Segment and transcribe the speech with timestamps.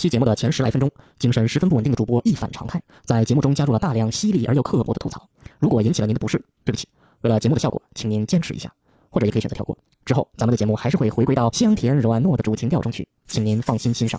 [0.00, 5.28] 期节目的前十来分钟，精神十分不稳定的主播一反常态，在节目中加入了大量犀利而又刻薄的吐槽。
[5.58, 6.88] 如果引起了您的不适，对不起，
[7.20, 8.72] 为了节目的效果，请您坚持一下，
[9.10, 9.76] 或者也可以选择跳过。
[10.06, 14.18] 之后，咱们的节目还是会回归到香甜柔软糯的主情调中去，请您放心欣赏。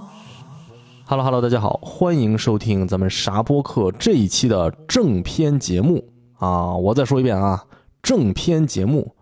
[1.11, 6.01] ？Hello Hello，大家好，欢迎收听咱们啥播客这一期的正片节目
[6.37, 6.73] 啊！
[6.73, 7.65] 我再说一遍啊，
[8.01, 9.13] 正片节目，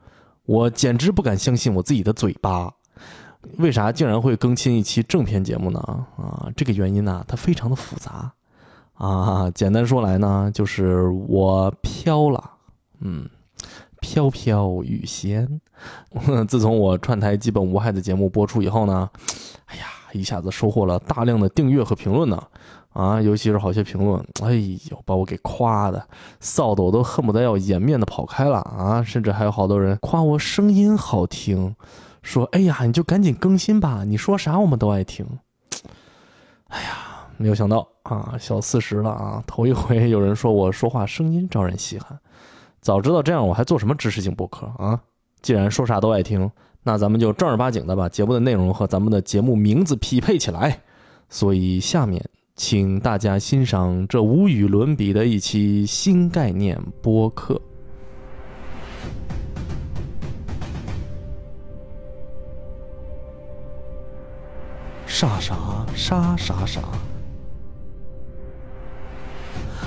[0.46, 2.72] 我简直不敢相信我自己的嘴巴，
[3.58, 5.80] 为啥竟然会更新一期正片节目呢？
[6.16, 8.32] 啊，这个原因呢，它非常的复杂
[8.94, 9.50] 啊。
[9.50, 12.52] 简单说来呢，就是我飘了，
[13.00, 13.28] 嗯，
[14.00, 15.60] 飘飘欲仙。
[16.48, 19.10] 自从我串台基本无害的节目播出以后呢，
[20.14, 22.44] 一下子收获了大量的订阅和评论呢，
[22.94, 24.54] 啊，尤其是好些评论，哎
[24.90, 26.08] 呦，把我给夸的，
[26.42, 29.04] 臊的我都恨不得要掩面的跑开了啊！
[29.04, 31.76] 甚至还有好多人夸我声音好听，
[32.24, 35.26] 说，哎呀，你就赶紧更新吧，你说啥我们都爱听。
[36.68, 42.20] 哎呀，没有想到啊，小四十了啊，头一回有人说我说话声音招人稀罕，
[42.82, 45.00] 早知道这样我还做什么知识性博客啊？
[45.42, 46.50] 既然说啥都爱听。
[46.90, 50.80] 那咱们就正儿八经的把节目的内容和咱们的节目名字匹配起来，
[51.30, 57.62] 所以下面请大家欣赏这无与伦比的一期新概念播客。
[65.06, 65.56] 啥啥
[65.94, 66.82] 啥啥啥，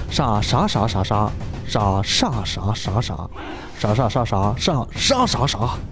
[0.09, 1.33] 啥啥啥啥啥，
[1.67, 3.31] 啥啥啥啥啥，
[3.77, 5.92] 啥啥啥啥啥啥啥啥。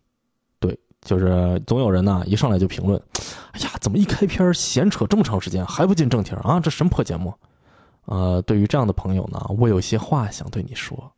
[1.03, 3.01] 就是总有人呢，一上来就评论，
[3.53, 6.59] 哎呀，怎么一开篇闲扯这么长时间还不进正题啊？
[6.59, 7.33] 这什么破节目？
[8.05, 11.11] 呃，对于这样的朋友呢，我有些话想对你说。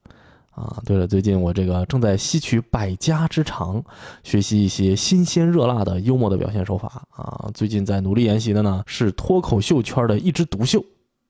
[0.52, 3.84] 啊，对了，最近我这个正在吸取百家之长，
[4.24, 7.50] 学习一些新鲜热辣的幽默的表现手法啊。
[7.56, 10.84] 最近在努力研习的呢，是脱口秀圈的一枝独秀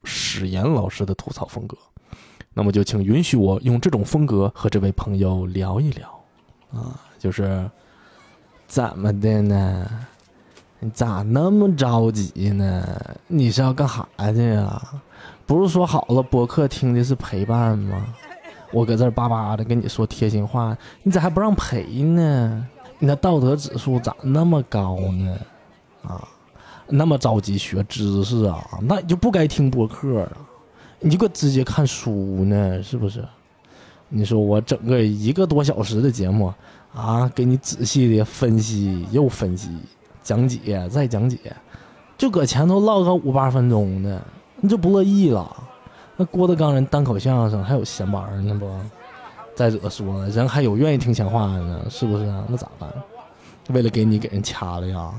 [0.03, 1.78] 史岩老师的吐槽风格。
[2.53, 6.08] 那么就请允许我用这种风格和这位朋友聊一聊
[6.72, 7.68] 啊，就是。
[8.73, 9.88] 怎么的呢？
[10.79, 12.84] 你咋那么着急呢？
[13.28, 14.81] 你是要干啥去呀？
[15.45, 18.03] 不是说好了播客听的是陪伴吗？
[18.72, 22.67] 我搁这巴巴的跟你说贴心话，你咋还不让陪呢？
[22.97, 25.38] 你那道德指数咋那么高呢？
[26.01, 26.28] 啊，
[26.88, 28.67] 那么着急学知识啊？
[28.81, 30.31] 那你就不该听播客啊，
[31.00, 32.11] 你就搁直接看书
[32.44, 33.23] 呢，是不是？
[34.09, 36.51] 你说我整个一个多小时的节目。
[36.94, 39.70] 啊，给你仔细的分析又分析，
[40.22, 41.38] 讲解再讲解，
[42.18, 44.22] 就搁前头唠个五八分钟的，
[44.62, 45.52] 你就不乐意了？
[46.16, 48.70] 那郭德纲人单口相声还有闲班呢不？
[49.56, 52.26] 再者说了，人还有愿意听闲话的呢，是不是？
[52.48, 52.88] 那咋办？
[53.70, 55.12] 为了给你给人掐了呀？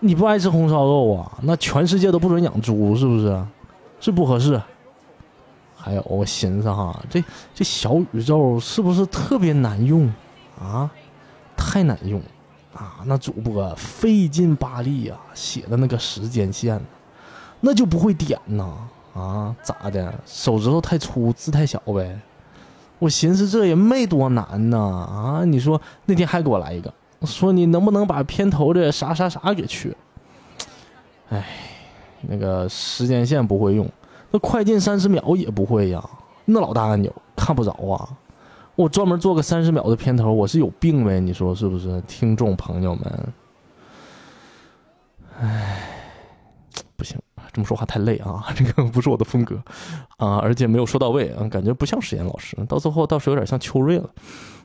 [0.00, 1.38] 你不爱吃红烧肉啊？
[1.42, 3.44] 那全世界都不准养猪，是不是？
[4.00, 4.60] 是不合适。
[5.76, 7.22] 还有我寻思哈，这
[7.54, 10.10] 这小宇宙是不是特别难用
[10.60, 10.90] 啊？
[11.64, 12.20] 太难用，
[12.74, 16.78] 啊，那主播费劲巴力啊，写的那个时间线，
[17.60, 18.74] 那就不会点呐，
[19.14, 20.12] 啊，咋的？
[20.26, 22.20] 手指头太粗，字太小呗。
[22.98, 26.92] 我寻思这也没多难呐，啊，你说那天还给我来一个，
[27.24, 29.96] 说你能不能把片头的啥啥啥给去？
[31.30, 31.46] 哎，
[32.22, 33.88] 那个时间线不会用，
[34.30, 36.04] 那快进三十秒也不会呀，
[36.44, 38.08] 那老大按钮看不着啊。
[38.74, 41.20] 我专门做个三十秒的片头，我是有病呗？
[41.20, 43.32] 你说是不是，听众朋友们？
[45.38, 45.88] 唉，
[46.96, 47.18] 不行，
[47.52, 49.62] 这么说话太累啊，这个不是我的风格
[50.16, 54.08] 啊，而且没有说到位啊，感觉不像史岩老师，到最后倒是有点像秋瑞了。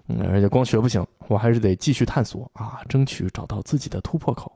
[0.07, 4.49] 嗯，而且光学不行，我还是得继续探索啊，争取找到自己的突破口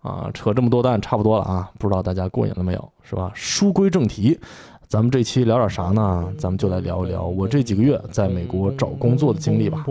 [0.00, 0.28] 啊。
[0.34, 2.92] 扯这么多蛋差不多了啊，不知道大家过瘾了没有？
[3.04, 3.30] 是吧？
[3.32, 4.40] 书归正题。
[4.88, 6.32] 咱们这期聊点啥呢？
[6.38, 9.84] 咱们就来聊一聊我这几个月在美国找工作的经历吧。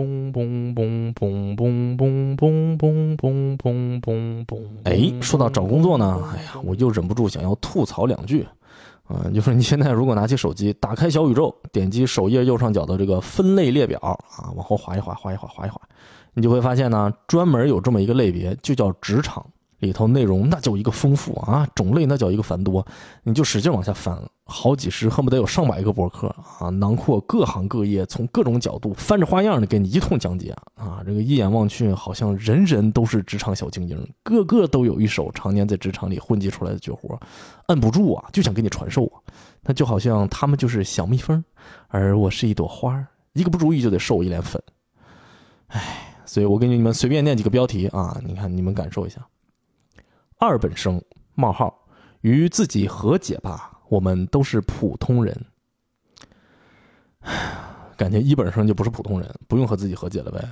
[4.82, 8.44] 哎，说到找工作呢，哎呀，我又忍不住想要吐槽两句。
[9.08, 15.80] 嗯，就是你现在如果拿起手机，打开小宇宙，点击首页右上角的这个分类列表啊，往后滑一滑，滑一滑，滑一滑，
[16.34, 19.46] 你就会发现呢，专门有这么一个类别，就叫职场。
[19.78, 22.84] 里头内容那叫一个丰富啊，种类那叫一个繁多，
[23.22, 26.26] 你就使劲往下翻，好几十，恨不得有上百个博客
[26.58, 31.02] 啊，囊括各行各业，从各种角度翻着花样的给你一通讲解啊。
[31.06, 37.18] 这个一眼望去，好像人人都是职场小精英，个个都有一手常年在职场里混迹出来的绝活，
[37.66, 39.22] 摁不住啊，就想给你传授啊。
[39.62, 41.44] 那就好像他们就是小蜜蜂，
[41.88, 44.60] 而我是一朵花，一个不注意就得受一脸粉。
[45.68, 49.20] 唉，所以我给你们随便念几个标题啊，你看你们感受一下。
[50.38, 51.02] 二本生
[51.34, 51.76] 冒号
[52.20, 55.46] 与自己和解吧，我们都是普通人。
[57.96, 60.48] 感觉一本生就不是普通人，不用和自己和解了呗。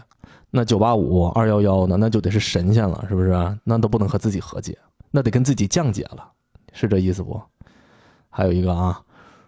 [0.51, 3.59] 那九八五二幺幺的那就得是神仙了，是不是？
[3.63, 4.77] 那都不能和自己和解，
[5.13, 6.33] 那得跟自己降解了，
[6.73, 7.41] 是这意思不？
[8.29, 9.01] 还有一个啊，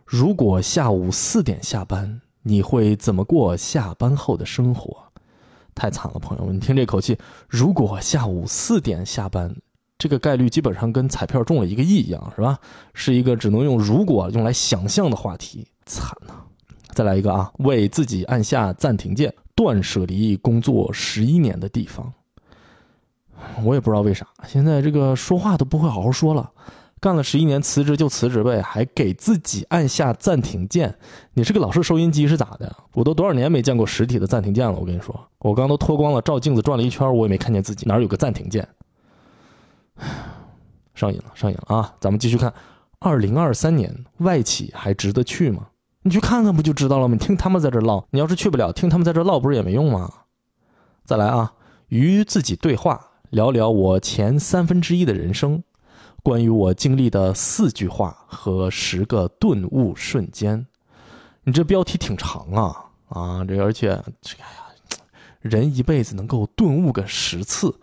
[0.04, 4.96] 如果下午四点下班，你会怎么过下班后的生活？
[5.74, 7.18] 太惨了，朋友们，你听这口气，
[7.48, 9.52] 如果下午四点下班。
[9.98, 12.58] 这个概率基本上跟彩票中了一个亿一样，是吧？
[12.94, 16.34] 是一个只能用“如果”用来想象的话题，惨呐！
[16.94, 22.12] 再来一个啊，为自己按下暂停键，断舍离工作十一年的地方。
[23.64, 26.48] 我也不知道为啥，现在这个说话都不会好好说了。
[27.00, 30.92] 干了十一年，辞职就辞职呗，还给自己按下暂停键。
[31.34, 32.74] 你是个老式收音机是咋的？
[32.92, 34.76] 我都多少年没见过实体的暂停键了。
[34.78, 38.66] 我跟你说，我刚都脱光了，照镜子转了一圈，我也没看见自己哪有个暂停键。
[40.94, 41.94] 上瘾了，上瘾了啊！
[42.00, 42.52] 咱们继续看，
[42.98, 45.68] 二零二三年外企还值得去吗？
[46.02, 47.16] 你去看看不就知道了吗？
[47.18, 50.10] 你听他们在这唠，你要是去不了，听他们在这唠不是也没用吗？
[51.04, 51.52] 再来啊，
[51.88, 53.00] 与自己对话，
[53.30, 55.62] 聊聊我前三分之一的人生，
[56.22, 60.66] 关于我经历的四句话和十个顿悟瞬间。
[61.44, 63.44] 你这标题挺长啊啊！
[63.44, 64.48] 这而且这个呀，
[65.40, 67.74] 人一辈子能够顿悟个十次。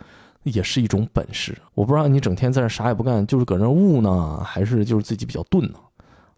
[0.45, 5.79] 也是一种本事，我不知道你整天在这啥也不干，就是搁那悟呢，还是就是自己比较钝呢？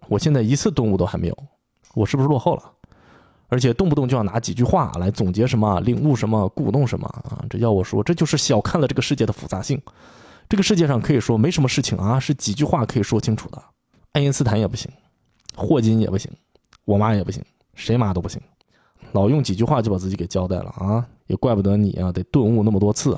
[0.07, 1.37] 我现在一次顿悟都还没有，
[1.93, 2.63] 我是不是落后了？
[3.49, 7.43] 而且动不动就要拿几句话来总结什么、领悟什么、鼓动什么啊？
[7.49, 9.81] 这要我说，这就是小看了这个世界的复杂性。
[10.49, 13.61] 这个世界上可以说没什么事情啊，是几句话可以说清楚的。
[14.13, 14.89] 爱因斯坦也不行，
[15.55, 16.31] 霍金也不行，
[16.85, 17.43] 我妈也不行，
[17.73, 18.41] 谁妈都不行。
[19.11, 23.17] 老用几句话就把自己给交代了啊，也怪不得你啊，得顿悟那么多次。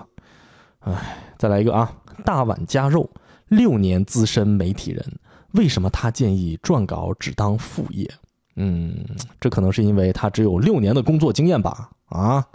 [0.80, 1.92] 哎，再来一个啊！
[2.24, 3.10] 大碗夹肉，
[3.48, 5.06] 六年资深媒体人，
[5.52, 8.10] 为什么他建议撰稿只当副业？
[8.56, 8.94] 嗯，
[9.40, 11.90] 这可能是因为他只有六年的工作经验吧？
[12.08, 12.46] 啊，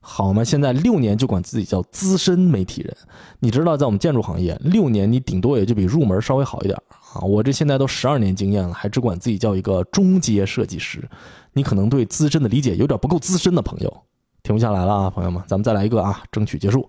[0.00, 2.96] 好嘛，现在六年就管自己叫资深媒体人，
[3.38, 7.20] 你知道，在我们建筑行业，六年你顶多也就比入门稍微好一点啊。
[7.22, 11.08] 我这现在都十二年经验了，还只管自己叫一个中阶设计师，
[11.52, 14.02] 你可能对资深的理解有点不够资深的朋友，
[14.42, 16.86] 停不下来了啊，朋友们，咱们再来一个啊，争取结束。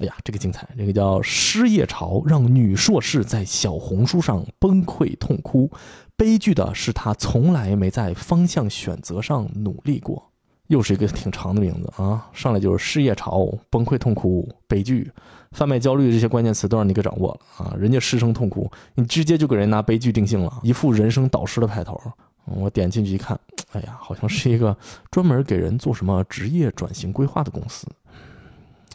[0.00, 0.66] 哎呀，这个精彩！
[0.78, 5.70] 这个叫失业潮，让女硕士在小红书上崩溃痛哭。
[6.16, 10.26] 悲剧的是，她从来没在方向选择上努力过。
[10.68, 12.30] 又是一个挺长的名字啊！
[12.32, 15.10] 上来就是失业潮、崩溃痛哭、悲剧、
[15.50, 17.74] 贩卖焦虑这些关键词都让你给掌握了啊！
[17.76, 22.00] 人家失声痛哭，你直接就给人拿悲剧定性了，一副人生导师的派头。
[22.44, 23.38] 我点进去一看，
[23.72, 24.76] 哎呀，好像是一个
[25.10, 27.86] 专门给人做什么职业转型规划的公司。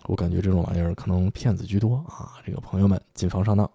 [0.07, 2.33] 我感觉这种玩意儿可能骗子居多啊！
[2.45, 3.69] 这个朋友们谨防上当。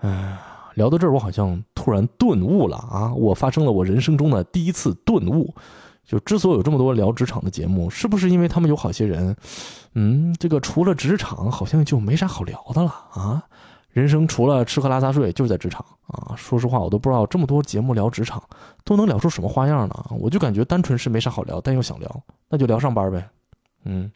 [0.00, 0.38] 哎，
[0.74, 3.14] 聊到这儿，我好像突然顿悟了啊！
[3.14, 5.54] 我发生了我人生中的第一次顿悟。
[6.04, 9.34] 就之所以有这么多聊职场的节目，是不是因为他们有好些人？
[9.94, 13.42] 嗯，这个除了职场，好像就没啥好聊的了啊！
[13.88, 16.34] 人生除了吃喝拉撒睡，就是在职场啊！
[16.36, 18.42] 说实话，我都不知道这么多节目聊职场
[18.84, 19.94] 都能聊出什么花样呢？
[20.10, 23.26] 我就感觉单纯是没啥好聊，但又想聊，那就聊上班呗。
[23.84, 24.12] 嗯。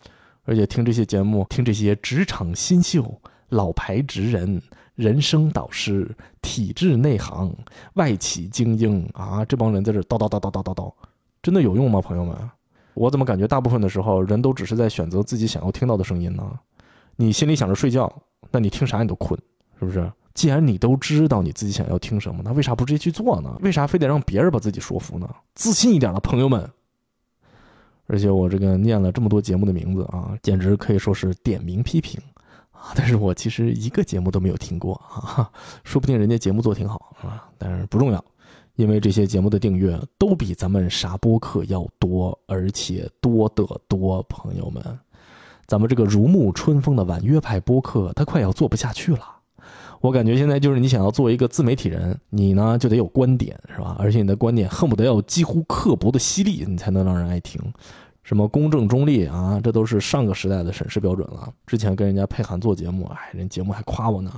[0.49, 4.62] 而且听这些节目，听这些职场新秀、老牌职人、
[4.95, 7.55] 人生导师、体制内行、
[7.97, 10.90] 外企精英啊，这帮人在这叨叨叨叨叨叨叨，
[11.43, 12.35] 真的有用吗，朋友们？
[12.95, 16.43] 我怎么感觉大部分的时候，人都只是在选择自己想要听到的声音呢？
[17.17, 18.11] 你心里想着睡觉，
[18.50, 19.38] 那你听啥你都困，
[19.78, 20.11] 是不是？
[20.33, 23.55] 既然你都知道你自己想要听什么，那为啥不直接去做呢？
[23.61, 25.28] 为啥非得让别人把自己说服呢？
[25.55, 26.71] 自信一点的朋友们。
[28.08, 32.20] 而且我这个念了这么多节目的名字啊，简直可以说是点名批评
[32.72, 32.92] 啊！
[32.96, 35.48] 但是我其实一个节目都没有听过啊，
[35.84, 38.24] 说不定人家节目做挺好啊，但是不重要，
[38.76, 44.22] 因为这些节目的订阅都比咱们啥播客要多，而且多得多。
[44.22, 44.82] 朋友们，
[45.66, 49.38] 咱们这个如沐春风的婉约派播客，它快要做不下去了。
[50.00, 53.97] 我感觉现在就是你想要做一个自媒体人，你呢就得有观点，是吧？
[53.99, 57.61] 而且你的观点恨不得要几乎刻薄的犀利，你才能让人爱听。
[58.23, 61.52] 什么公正中立啊，这都是上个时代的审视标准了。
[61.67, 64.31] 之前跟人家配函做节目，哎，人节目还夸我呢，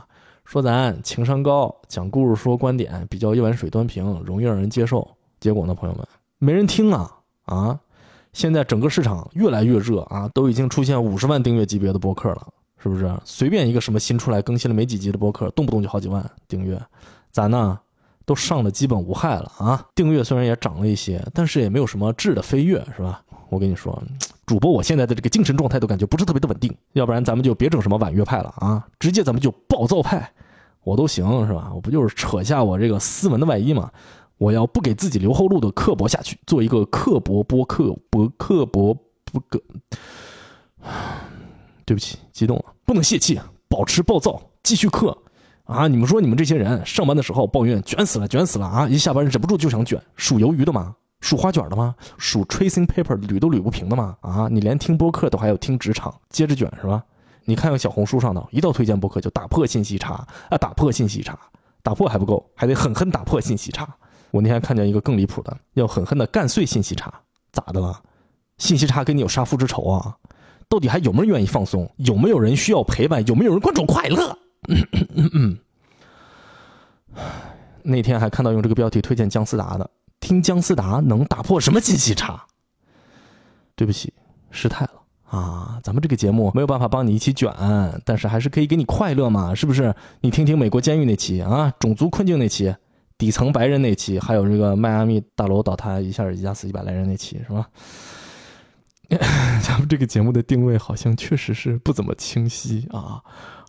[0.44, 5.06] 说咱情商高，讲故事说观点比较一碗水端平，容易让人接受。
[5.40, 6.06] 结果呢，朋友们，
[6.38, 7.10] 没人听啊
[7.46, 7.80] 啊！
[8.32, 12.46] 现在整个市场越来越热啊，都已经出现五十万订阅级别的播客了。
[12.82, 16.80] 是不是随便一个什么新出来更新了没几集的播客，动不动就好几万订阅？
[17.30, 17.78] 咱呢
[18.24, 19.86] 都上的基本无害了啊！
[19.94, 23.22] 订阅虽然也涨了一些，但是也没有什么质的飞跃，是吧？
[23.48, 24.00] 我跟你说，
[24.46, 30.32] 主播我现在的这个精神状态都感觉不是特别的稳定，要不然咱们就别整什么婉约派了啊，直接咱们就暴躁派，
[30.84, 31.70] 我都行，是吧？
[31.74, 33.90] 我不就是扯下我这个斯文的外衣嘛？
[34.38, 39.60] 我要不给自己留后路的刻薄下去，做一个刻薄播客，不刻薄不个。
[41.90, 43.36] 对不起，激动了，不能泄气，
[43.68, 45.18] 保持暴躁，继续克。
[45.64, 45.88] 啊！
[45.88, 48.88] 你们说你们这些人上班的时候抱怨卷死了，卷死了啊！
[48.88, 50.94] 一下班忍不住就想卷，数鱿鱼的吗？
[51.20, 51.96] 数花卷的吗？
[52.16, 54.16] 数 tracing paper 捋都捋不平的吗？
[54.20, 54.46] 啊！
[54.48, 57.02] 你连听播客都还要听职场，接着卷是吧？
[57.44, 60.56] 你看看小红书上的一到推荐播客就打破信息差啊！
[60.56, 61.36] 打破信息差，
[61.82, 63.88] 打破还不够，还得狠狠打破信息差。
[64.30, 67.12] 我那天看见一个更离谱的，要狠狠的干碎信息差，
[67.50, 68.00] 咋的了？
[68.58, 70.16] 信息差跟你有杀父之仇啊？
[70.70, 71.90] 到底还有没有人愿意放松？
[71.96, 73.26] 有没有人需要陪伴？
[73.26, 74.38] 有没有人关注快乐
[75.34, 75.58] 嗯？
[77.82, 82.46] 那天还看到用这个标题推荐姜思达的，听姜思达能打破什么信息差？
[83.74, 84.12] 对不起，
[84.50, 84.92] 失态了
[85.24, 85.80] 啊！
[85.82, 87.52] 咱们这个节目没有办法帮你一起卷，
[88.04, 89.92] 但是还是可以给你快乐嘛，是不是？
[90.20, 92.72] 你听听美国监狱那期啊，种族困境那期，
[93.18, 97.68] 底层白人那期，还有这个迈阿密大楼倒塌一下压死一百来人那期，是吧？
[99.62, 103.20] 咱们这个节目的定位好像确实是不怎么清晰啊，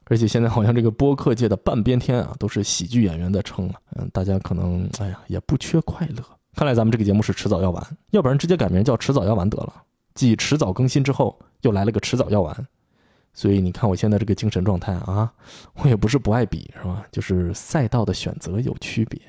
[0.05, 3.73] 而且现在好像这个播客界的半边天啊，都是喜剧演员在撑了。
[3.95, 6.23] 嗯，大家可能哎呀也不缺快乐。
[6.53, 9.73] 看来咱们这个节目是迟早要完，要不然直接改名叫迟早要完得了。
[10.13, 12.67] 继迟早更新之后，又来了个迟早要完。
[13.33, 15.31] 所以你看我现在这个精神状态啊，
[15.75, 17.05] 我也不是不爱比是吧？
[17.11, 19.19] 就是赛道的选择有区别。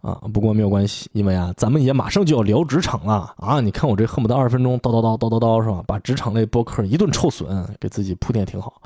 [0.00, 3.60] 啊，不过没有关系，因为啊，咱们也马上就要聊职场了啊！
[3.60, 5.84] 你看我这恨不得二十分钟叨叨叨叨叨叨是吧？
[5.86, 8.80] 把职场类播客一顿臭损，给自己铺垫挺好。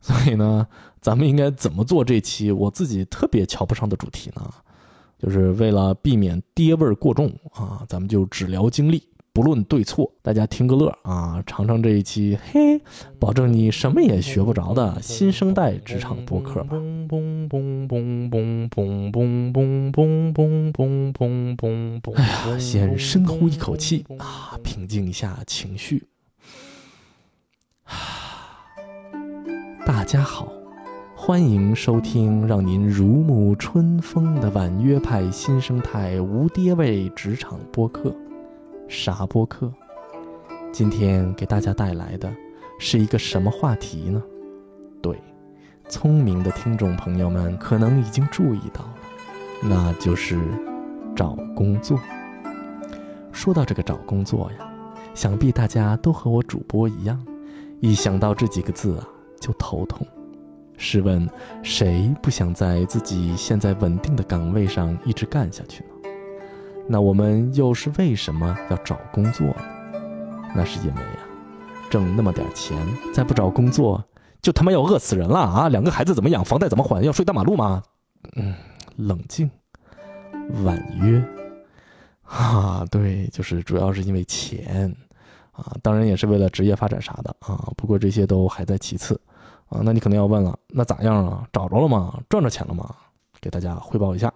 [0.00, 0.66] 所以呢，
[1.00, 4.42] 咱们应该怎么做这期我自己特别瞧不上的主题呢？
[5.18, 9.02] 就是为了避免爹味儿过重啊，咱们就只聊经历。
[9.34, 12.82] 不论对错，大家听个乐啊，尝尝这一期，嘿，
[13.18, 16.76] 保证你什么也学不着的新生代职场播客吧。
[22.14, 26.04] 哎呀，先深呼一口气啊，平静一下情绪。
[29.86, 30.52] 大家好，
[31.16, 38.14] 欢迎收听让您如沐春风的婉约派新生态无爹味职场播客。
[38.92, 39.72] 啥播客？
[40.70, 42.30] 今天给大家带来的
[42.78, 44.22] 是一个什么话题呢？
[45.00, 45.18] 对，
[45.88, 48.94] 聪明的听众朋友们可能已经注意到了，
[49.62, 50.38] 那就是
[51.16, 51.98] 找工作。
[53.32, 54.70] 说到这个找工作呀，
[55.14, 57.18] 想必大家都和我主播一样，
[57.80, 59.08] 一想到这几个字啊
[59.40, 60.06] 就头痛。
[60.76, 61.26] 试问，
[61.62, 65.91] 谁不想在自己现在稳定的岗位上一直干下去呢？
[66.88, 69.56] 那我们又是为什么要找工作呢？
[70.54, 71.18] 那是因为呀，
[71.88, 72.76] 挣那么点钱，
[73.14, 74.04] 再不找工作，
[74.42, 75.68] 就他妈要饿死人了啊！
[75.68, 76.44] 两个孩子怎么养？
[76.44, 77.02] 房贷怎么还？
[77.02, 77.82] 要睡大马路吗？
[78.36, 78.54] 嗯，
[78.96, 79.50] 冷静，
[80.64, 81.24] 婉约，
[82.24, 84.94] 啊，对，就是主要是因为钱，
[85.52, 87.72] 啊，当然也是为了职业发展啥的啊。
[87.76, 89.18] 不过这些都还在其次，
[89.68, 91.46] 啊，那你可能要问了，那咋样啊？
[91.52, 92.18] 找着了吗？
[92.28, 92.94] 赚着钱了吗？
[93.40, 94.32] 给大家汇报一下。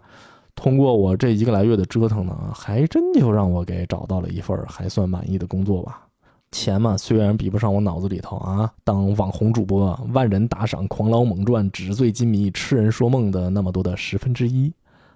[0.56, 6.02] 通过我这一个来月的折腾呢，还真就让我给找到了一份还算满意的工作吧。
[6.50, 14.72] 钱嘛，虽然比不上我脑子里头啊当网红主播、万人打赏、狂捞猛赚、纸醉金迷、痴人说梦的那么多的十分之一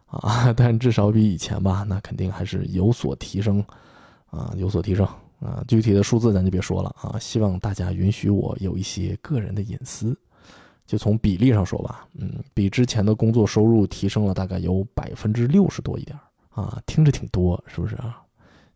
[0.07, 3.65] 啊， 但至少比以前吧，那肯定还是有所提升
[4.31, 5.07] 啊，有所提升
[5.41, 5.65] 啊。
[5.67, 10.15] 具体的数字咱就别说了啊，希望大家允许我有一些个人的隐私。
[10.91, 16.19] 就从比例上说吧，嗯，比之前的工作收入提升了大概有百分之六十多一点
[16.49, 18.21] 啊，听着挺多，是不是啊？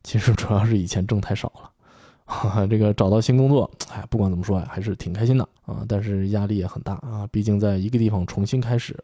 [0.05, 1.53] 其实主要是以前挣太少
[2.25, 8.97] 了，这个找到新工作，哎，不管怎么说呀，还是挺开心的啊，但是压力也很大啊，毕竟在一个地方重新开始，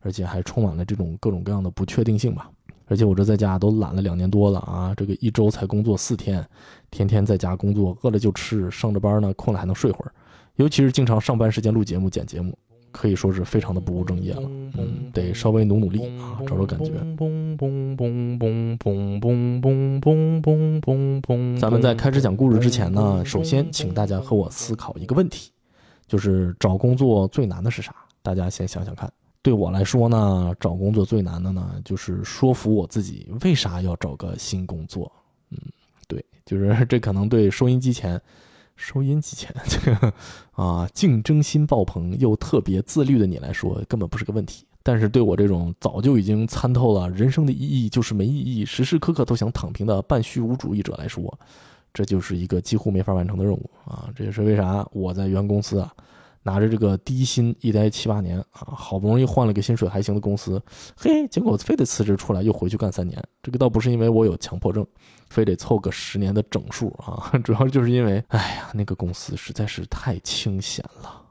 [0.00, 2.50] 而且还充满了这种各种各样的不确定性吧。
[2.84, 6.46] 而且我这在家都懒了两年多了啊，这个一周才工作四天，
[6.90, 10.12] 天天在家工作，饿了就吃，上着班呢，困了还能睡会儿。
[10.58, 12.56] 尤其是经常上班时间录节目、剪节目，
[12.90, 14.42] 可以说是非常的不务正业了。
[14.76, 16.90] 嗯，得稍微努努力啊，找找感觉。
[21.60, 25.52] 咱们在开始讲故事之前呢，首先请大家和我思考一个问题，
[26.08, 27.94] 就是找工作最难的是啥？
[28.20, 29.08] 大家先想想看。
[29.42, 35.10] 对我来说呢，找工作最难的呢，就是说服我自己为啥要找个新工作。
[35.50, 35.58] 嗯，
[36.08, 38.20] 对，就是这可能对收音机前、
[38.78, 40.14] 收音机前 这个
[40.52, 44.64] 啊竞争心爆棚又特别自律的你来说，根本不是个问题。
[44.82, 51.38] 但是对我这种早就已经参透了人生的意义就是没意义，时时刻刻都想躺平的半虚无主义者来说，
[51.92, 54.08] 这就是一个几乎没法完成的任务啊！
[54.14, 55.92] 这也是为啥我在原公司啊。
[56.42, 60.62] 拿着这个低薪一待七八年啊，好不容易换了个薪水还行的公司，
[60.96, 63.22] 嘿，结果非得辞职出来又回去干三年。
[63.42, 64.86] 这个倒不是因为我有强迫症，
[65.28, 71.22] 非得凑个十年的整数啊， 主要就是因为，哎呀，那个公司实在是太清闲了，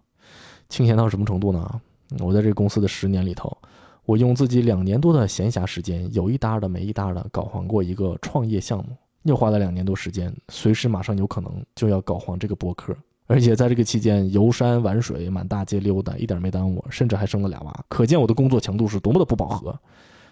[0.69, 1.81] 清闲到什么程度呢？
[2.19, 3.57] 我在这个公司的十年里头，
[4.05, 12.95] 我用自己两年多的闲暇时间，有一搭的没一搭的搞黄过一个创业项目，又花了两年多时间，随时马上有可能就要搞黄这个博客。
[13.27, 19.77] 而且在这个期间游山玩水，满大街溜达，一点没耽误，甚至还生了俩娃，可见我的工作强度是多么的不饱和。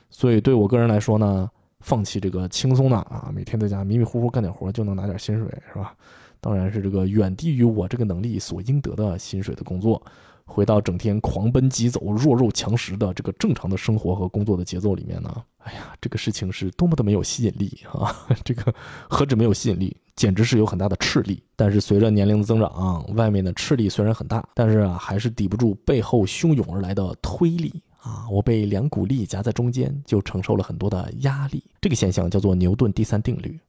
[0.09, 1.49] 所以对我个人来说呢，
[1.81, 5.93] 放弃这个轻松的啊，每天在家迷迷糊糊干点活就能拿点薪水，是吧？
[6.39, 10.01] 当然是这个远低于我这个能力所应得的薪水的工作。
[10.45, 18.15] 回到整天狂奔疾走、弱肉强食的这个正常的生活和工作的节奏里面呢，哎呀，这个事情是多么的没有吸引力啊！
[18.45, 18.73] 这个
[19.09, 21.43] 何止没有吸引力，简直是有很大的斥力。
[21.55, 28.27] 但是随着年龄的增长，外面的斥力虽然很大，但是啊，还是抵不住背后汹涌而来的推力啊！
[28.29, 31.63] 我被两股力夹在中间，就承受了很多的压力。
[31.81, 33.59] 这个现象叫做牛顿第三定律。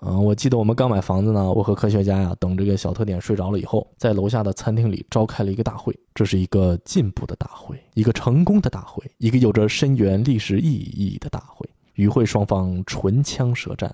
[0.00, 5.98] 嗯，我记得我们刚买房子呢，我和科学家呀，等这个小特点睡着了以后，在楼下的餐厅里召开了一个大会。
[6.14, 11.68] 这是一个进步的大会，一个成功的大会，一个有着深远历史意义的大会。
[11.94, 13.92] 与会双方唇枪舌战，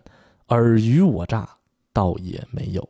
[0.49, 1.49] 尔虞我诈，
[1.93, 2.87] 倒也没有。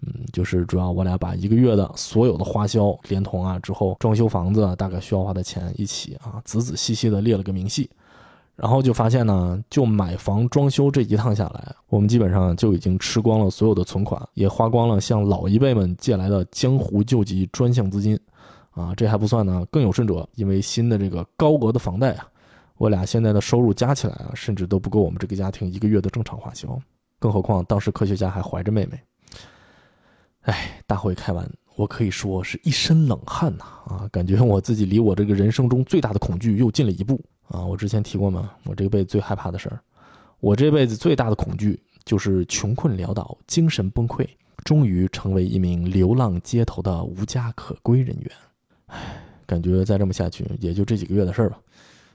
[0.00, 7.88] 嗯，就是主要我俩把一个月的所有的花销，连同啊之后装修房子大概需要花的钱一起啊，仔仔细细的列了个明细。
[8.62, 18.16] 然后就发现呢，就买房装修这一趟下来，我们基本上就已经吃光了所有的存款，也花光了向老一辈们借来的江湖救急专项资金，
[18.70, 22.28] 啊，这还不算呢，更有甚者，因为新的这个高额的房贷啊，
[22.76, 26.80] 我俩现在的收入加起来啊，甚至都不够我们这个家庭一个月的正常花销，
[27.18, 29.00] 更何况当时科学家还怀着妹妹。
[30.42, 37.20] 哎，大会开完，我可以说是一身冷汗呐，啊，感觉我自己离我这个人生中最大的恐惧又近了一步。
[37.48, 38.50] 啊，我之前提过吗？
[38.64, 39.78] 我这辈子最害怕的事儿，
[40.40, 44.26] 我这辈子最大的恐惧就是穷困潦倒、精神崩溃，
[44.64, 48.30] 终于成为一名流浪街头的无家可归人员。
[48.86, 51.58] 唉，感觉再这么下去，也就这几个月的事儿吧。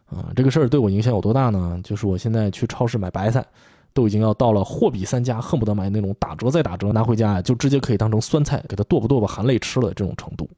[0.08, 1.80] 啊，这个事儿对我影响有多大呢？
[1.84, 3.46] 就是我现在去超市买白菜，
[3.94, 10.50] 都已经要到了货比三家，恨不得买那种打折再打折，拿回家就直接可以当成酸菜，给它剁吧剁吧含泪吃了这种程度。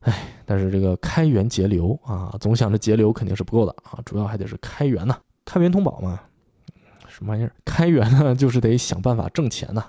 [0.00, 6.18] 唉，但是这个开源节流啊，总想着节流肯定是不够的啊，主要还得是开源呐，开源通宝嘛，
[7.06, 7.52] 什么玩意儿？
[7.64, 9.84] 开源呢， 就是得想办法挣钱呐，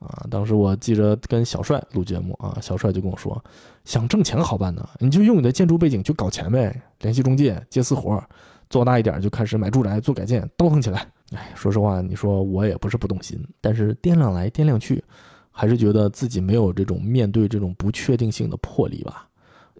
[0.00, 3.42] 啊，当时我记着跟小帅录节目啊，小帅就跟我说，
[3.84, 8.22] 想挣钱好办呢，你就用你的建筑背景去搞钱呗，联系中介接私活，
[8.68, 11.06] 做大一点就开始买住宅做改建，倒腾起来。
[11.34, 15.02] 唉，说实话，你说我也不是不动心，但是掂量来掂量去，
[15.50, 19.26] 还是觉得自己没有这种面对这种不确定性的魄力吧。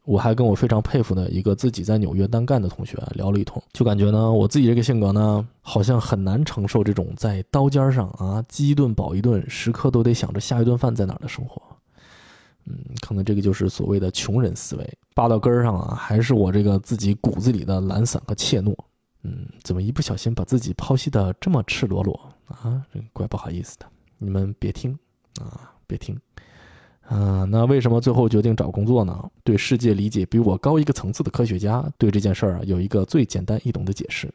[0.05, 11.61] 我还跟我非常佩服的一个自己在纽约单干的同学聊了一通，就感觉呢，我自己这个性格呢，好像很难承受这种在刀尖上啊，饥一顿饱一顿，时刻都得想着下一顿饭在哪儿的生活。
[12.67, 14.99] 嗯，可能这个就是所谓的穷人思维。
[15.15, 18.75] 扒到根儿上啊，还是我这个自己骨子里的懒散和怯懦。
[19.23, 22.85] 嗯，怎么一不小心把自己剖析的这么赤裸裸啊？
[23.13, 23.87] 怪不好意思的，
[24.19, 24.99] 你们别听
[25.41, 26.19] 啊，别听。
[27.07, 29.31] 啊，那为什么最后决定找工作呢？
[29.43, 34.33] 对世界理解比我高一个层次的科学家对这件事儿啊有一个最简单易懂的解释，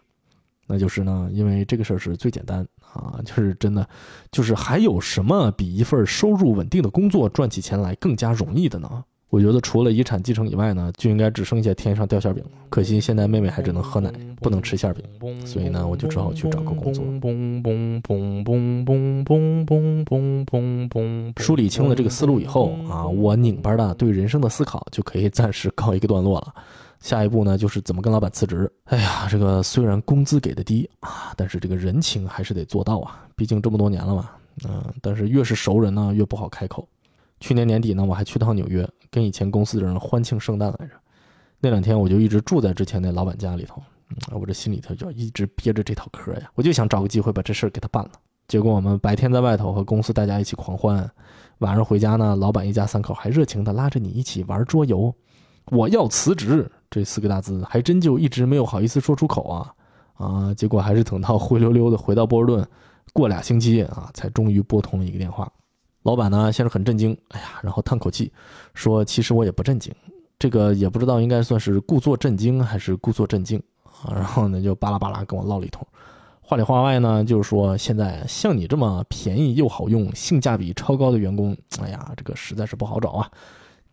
[0.67, 3.87] 那就是呢，因为这个事儿是最简单啊，就是真的，
[4.31, 9.03] 就是还有什么比一份收入稳定的工作赚起钱来更加容易的呢？
[9.29, 12.43] 我觉得除了遗产继承以外呢，就应该只剩下天上掉馅饼。
[12.67, 14.11] 可惜现在妹妹还只能喝奶，
[14.41, 15.03] 不能吃馅饼，
[15.45, 17.03] 所以呢，我就只好去找个工作。
[21.37, 26.53] 梳理清了这个思路以后啊，我拧巴的对人生的思考就可以暂时告一个段落了。
[26.99, 28.71] 下一步呢，就是怎么跟老板辞职。
[28.85, 34.29] 哎呀，这个虽然工资给的低啊，但是这个人情还是得做到啊，毕竟这么多年了嘛。
[34.67, 36.87] 嗯，但是越是熟人呢，越不好开口。
[37.39, 40.93] 去年年底呢，我还去趟纽约，跟以前公司的人欢庆圣诞来着。
[41.59, 43.81] 那两天我就一直住在之前那老板家里头，
[44.31, 48.11] 我这心里头就一直憋着这套嗑呀，我就想找个机会把这事儿给他办了。
[48.47, 51.09] 结果我们白天在外头和公司大家一起狂欢，
[51.59, 55.13] 晚上回家呢，老板一家三口还热情的拉着你一起玩桌游。
[55.65, 59.73] 我要辞职这四个大字还真就一直没有好意思说出口啊
[60.15, 60.53] 啊！
[60.55, 62.67] 结果还是等到灰溜溜的回到波士顿，
[63.13, 65.51] 过俩星期啊，才终于拨通了一个电话。
[66.03, 68.31] 老板呢先是很震惊，哎呀，然后叹口气
[68.73, 69.93] 说：“其实我也不震惊，
[70.39, 75.85] 这个也不知道应该算是故作震惊还是故作镇静啊。”然后呢就巴拉巴拉跟我唠了一通，
[76.41, 83.29] 话里话外呢就是说现在像你这么便宜又好用、性价比超高的员工，哎呀，这个实在是不好找啊。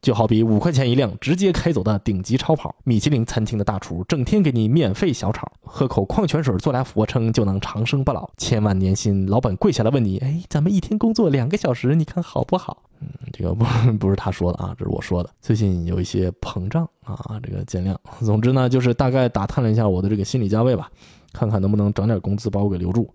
[0.02, 12.82] 就好比五块钱一辆直接开走的顶级超跑，米其林餐厅的大厨整天给你免费小炒，喝口矿泉水做俩俯卧撑就能长生不老，千万年薪，老板跪下来问你，哎，咱们一天工作两个小时，你看好不好？
[13.00, 13.64] 嗯，这个不
[13.98, 15.30] 不是他说的啊，这是我说的。
[15.40, 17.96] 最近有一些膨胀啊，这个见谅。
[18.24, 20.88] 总之呢，就是大概打探了一下我的这个心理价位吧，
[21.32, 23.08] 看看能不能涨点工资把我给留住。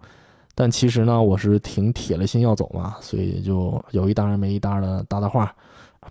[0.54, 5.56] 但其实呢，我是挺铁了心要走嘛，所以就有一搭没一搭的搭搭话。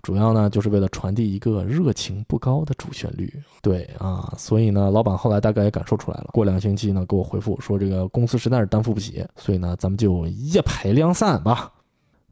[0.01, 3.31] 主要呢，就是为了传递一个热情不高的主旋律。
[3.61, 6.29] 对啊，所以呢，老板后来大概也感受出来了。
[6.33, 11.71] 过两星期呢，给我回复说，这个公司实在是担负不起，所以呢，咱们就一拍两散吧。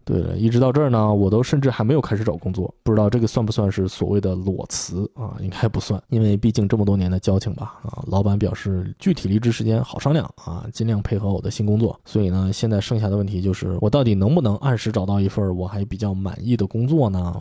[0.05, 5.37] 对了，一直到这儿呢，我都甚至还没有开始找工作，不知道这个算不算是所谓的裸辞啊？
[5.39, 7.79] 应该不算，因为毕竟这么多年的交情吧。
[7.83, 11.99] 啊，老板表示具体离职时间好商量啊，尽量配合我的新工作。
[12.05, 17.39] 所以呢，现在剩下的问题就是，我到底能不能按时找到一份我还比较满意的工作呢？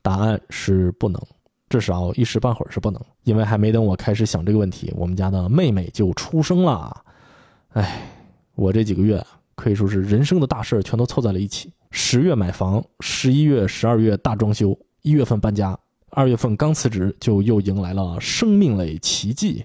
[0.00, 1.20] 答案是不能，
[1.68, 6.96] 至少一时半会儿是不能，因为还没等我开始想这个问题，我们家的妹妹就出生了。
[7.70, 8.08] 哎，
[8.54, 9.20] 我这几个月
[9.56, 11.72] 可以说是人生的大事全都凑在了一起。
[11.90, 15.78] 十月买房，十一月、十二月大装修，一月份搬家，
[16.10, 19.64] 二月份刚辞职，就又迎来了生命类奇迹。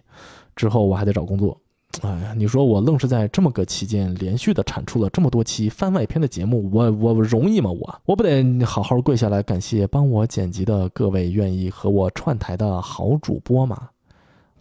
[0.56, 1.58] 之后我还得找工作。
[2.02, 7.70] 哎呀，你说我愣是在这么个期间连续的产出了这么多期番外篇的节目，我我容易吗？
[7.70, 13.90] 我我不得好好跪下来感谢帮我剪辑的各位愿意和我串台的好主播吗？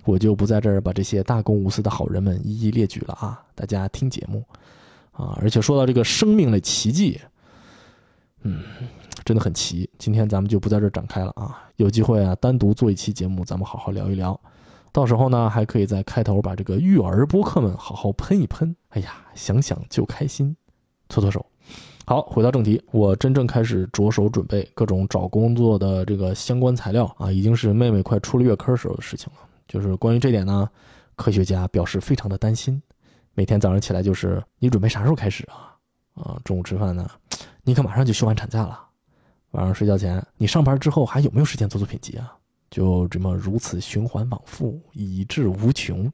[0.05, 3.41] 我就不在这儿把这些大公无私的好人们一一列举了啊！
[3.55, 4.43] 大家听节目
[5.13, 5.39] 啊！
[5.41, 7.21] 而且说到这个生命类奇迹，
[8.43, 8.63] 嗯，
[9.25, 9.89] 真的很奇。
[9.99, 11.69] 今天咱们就不在这儿展开了啊！
[11.77, 14.39] 有机会啊，单独做一期节目，咱们好好聊一聊。
[14.93, 18.75] 到时候呢，还可以在开头把这个育儿播客们好好喷一喷。
[18.89, 20.57] 哎呀，想想就开心，
[21.09, 21.45] 搓搓手。
[22.07, 29.41] 好，回到正题，我真正开始着手准备各种找工作的这个相关材料啊，已经是妹妹快出了月科时候的事情了。
[29.69, 30.69] 就是关于这点呢，
[31.15, 32.83] 科学家表示非常的担心。
[33.35, 35.77] 每天早上起来就是你准备啥时候开始啊？
[36.15, 37.09] 啊，中午吃饭呢，
[37.65, 38.81] 你可马上就休完产假了。
[39.53, 42.33] 晚上睡觉前，你上班之后还有没有时间做作品集啊？
[42.71, 46.11] 就这么如此循环往复，以至无穷。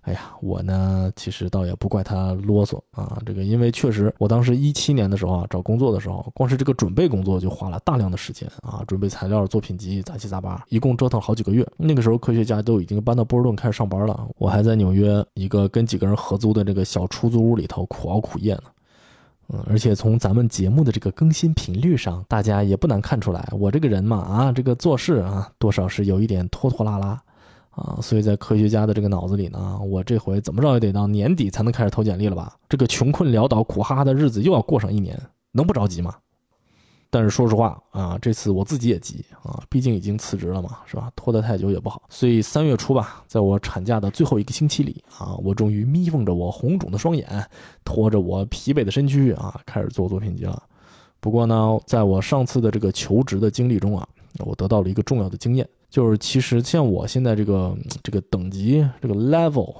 [0.00, 3.18] 哎呀，我呢，其实倒也不怪他啰嗦啊。
[3.24, 11.66] 这个，因为确实，我当时一七年的时候啊，找工作的时候，光是这个准备工作就花了大量的时间啊，准备材料、作品集，杂七杂八，一共折腾好几个月。
[11.78, 18.64] 那个时候，科学家都已经搬到波士顿开始上班了，我还在纽约一个跟几个人合租的这个小出租屋里头苦熬苦夜呢。
[19.48, 27.20] 嗯，而且从咱们节目的这个更新频率上，大家也不难看出来，我这个人嘛，啊，这个做事啊，多少是有一点拖拖拉拉，
[27.70, 32.56] 啊，所以在科学家的这个脑子里呢，我这回怎么着也得到年底才能开始投简历了吧？
[32.68, 35.20] 这个穷困潦倒、苦哈哈的日子又要过上一年，
[35.52, 36.14] 能不着急吗？
[37.14, 41.12] 但是说实话啊，这次我自己也急啊，毕竟已经辞职了嘛，是吧？
[41.14, 42.02] 拖得太久也不好。
[42.08, 47.48] 所以三月初吧，在我产假的最后一个星期里啊，我终于眯缝着我红肿的双眼，
[47.84, 50.60] 拖着我疲惫的身躯啊，开始做作品集了。
[51.20, 54.04] 不过呢，在我上次的这个求职的经历中啊，
[54.40, 59.72] 我得到了一个重要的经验，就是其实像我现在这个这个等级这个 level。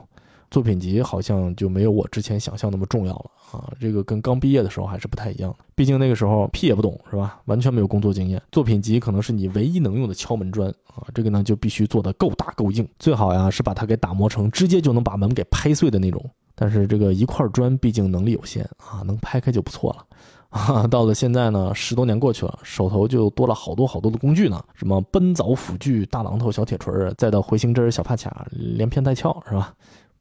[0.54, 3.72] 作品集好像就没有我之前想象那么重要了啊！
[3.80, 7.40] 这个跟刚毕业的时候还是不太一样的，毕竟那个时候屁也不懂，是吧？
[7.46, 11.02] 完全没有工作经验，作品集可能是你唯一能用的敲门砖啊！
[11.12, 16.24] 这个呢就必须做的够大够硬，最好呀是把它给打磨成直接就能把门给拍碎的那种。
[16.54, 20.06] 但是这个一块砖毕竟能力有限啊，能拍开就不错了
[20.56, 20.86] 啊！
[20.86, 29.74] 到了现在呢，十多年过去了，手头就多了好多好多的工具呢，什么奔凿斧锯、大榔头、小铁锤儿，再到回形针、小发卡，连片带撬，是吧？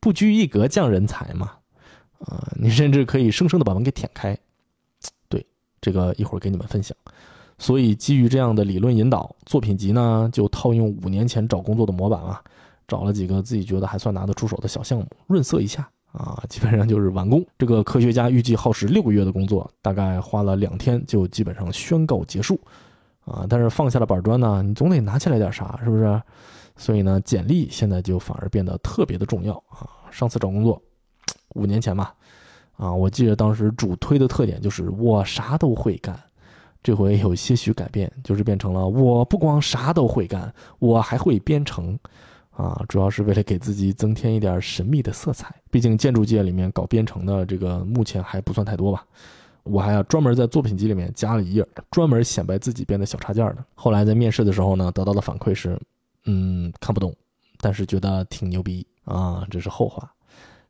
[0.04, 1.52] 不拘一格降人才嘛，
[2.20, 4.38] 啊，你甚至可以生生的把门给舔开，
[5.30, 5.46] 对，
[5.80, 6.94] 这个一会儿给你们分享。
[7.58, 12.44] 所以基于这样的理论引导，作品集呢就套用五年前找工作的模板啊，
[12.86, 17.42] 找了几个自己觉得还算拿得出手的小项目，润色一下啊，基本上就是完工。
[17.58, 22.60] 这个科学家预计耗时六个月的工作，大概花了两天就基本上宣告结束
[23.24, 23.46] 啊。
[23.48, 26.22] 但是放下了板砖呢，你总得拿起来点啥，是不是？
[26.84, 29.88] 所以呢，简历现在就反而变得特别的重要啊。
[30.12, 30.82] 上次找工作，
[31.56, 32.14] 五年前吧，
[32.76, 36.20] 啊，我记得当时主推的特点就是我啥都会干。
[36.84, 41.98] 这回有些许改变，就是变成了我不光啥都会干，我还会编程，
[42.52, 45.56] 啊，主要是为了给自己增添一点神秘的色彩。
[45.72, 49.06] 毕竟建筑界里面搞编程的这个目前还不算太多吧。
[49.64, 53.64] 我还要专门在作品集里面加了一页，专门显摆自己编的小插件的。
[53.74, 55.80] 后来在面试的时候呢，得到的反馈是，
[56.26, 57.16] 嗯，看不懂，
[57.60, 60.12] 但是觉得挺牛逼啊，这是后话。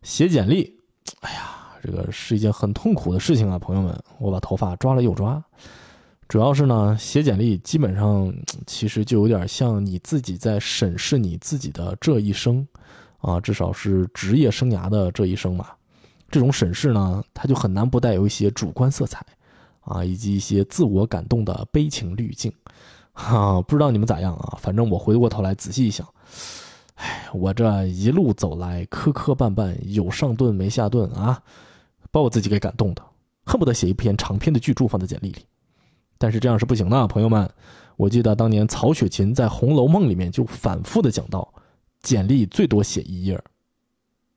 [0.01, 0.75] 写简历，
[1.21, 5.43] 哎呀，这个是一件很痛苦的事情啊，朋友们，我把头发抓了又抓。
[6.27, 8.33] 主要是呢，写简历基本上
[8.65, 12.67] 其实就有点像你自己在审视你自己的这一生，
[13.19, 15.67] 啊，至少是职业生涯的这一生嘛。
[16.31, 19.23] 这种审视呢，它就很难不带有一些主观色彩，
[19.81, 22.51] 啊，以及一些自我感动的悲情滤镜。
[23.13, 24.57] 哈， 不知道你们咋样啊？
[24.59, 26.07] 反正我回过头来仔细一想，
[26.95, 31.41] 哎，我这一路走来磕磕绊绊，有上顿没下顿啊，
[32.11, 33.01] 把我自己给感动的，
[33.45, 35.45] 恨不得写一篇长篇的巨著放在简历里。
[36.17, 37.49] 但是这样是不行的，朋友们。
[37.95, 41.53] 我记得当年曹雪芹在《红楼梦》里面就反复的讲到，
[42.01, 43.39] 简历最多写一页。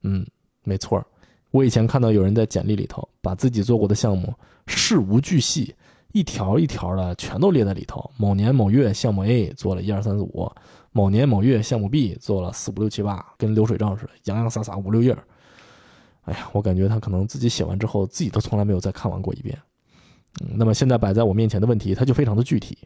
[0.02, 0.26] 嗯，
[0.62, 1.02] 没错。
[1.50, 4.34] 我以前看到有人在简历里头把自己做过的项目
[4.66, 5.74] 事无巨细，
[6.16, 8.10] 一条一条的全都列在里头。
[8.16, 10.50] 某年某月项目 A 做了一二三四五，
[10.90, 15.14] 某年某月项目 B 做了四五六七八，跟流水账似的，洋洋洒洒五六页。
[16.22, 19.58] 哎呀，我感觉他可能自己写完之后，自己都从来没有再看完过一遍。
[20.54, 22.78] 那么现在摆在我面前的问题，它就非常的具体，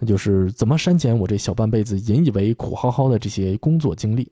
[0.00, 4.28] 那就是怎么删减我这小半辈子引以为苦嚎嚎的这些工作经历，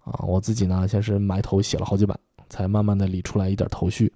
[0.00, 2.18] 啊，我自己呢先是埋头写了好几版，
[2.48, 4.12] 才慢慢的理出来一点头绪，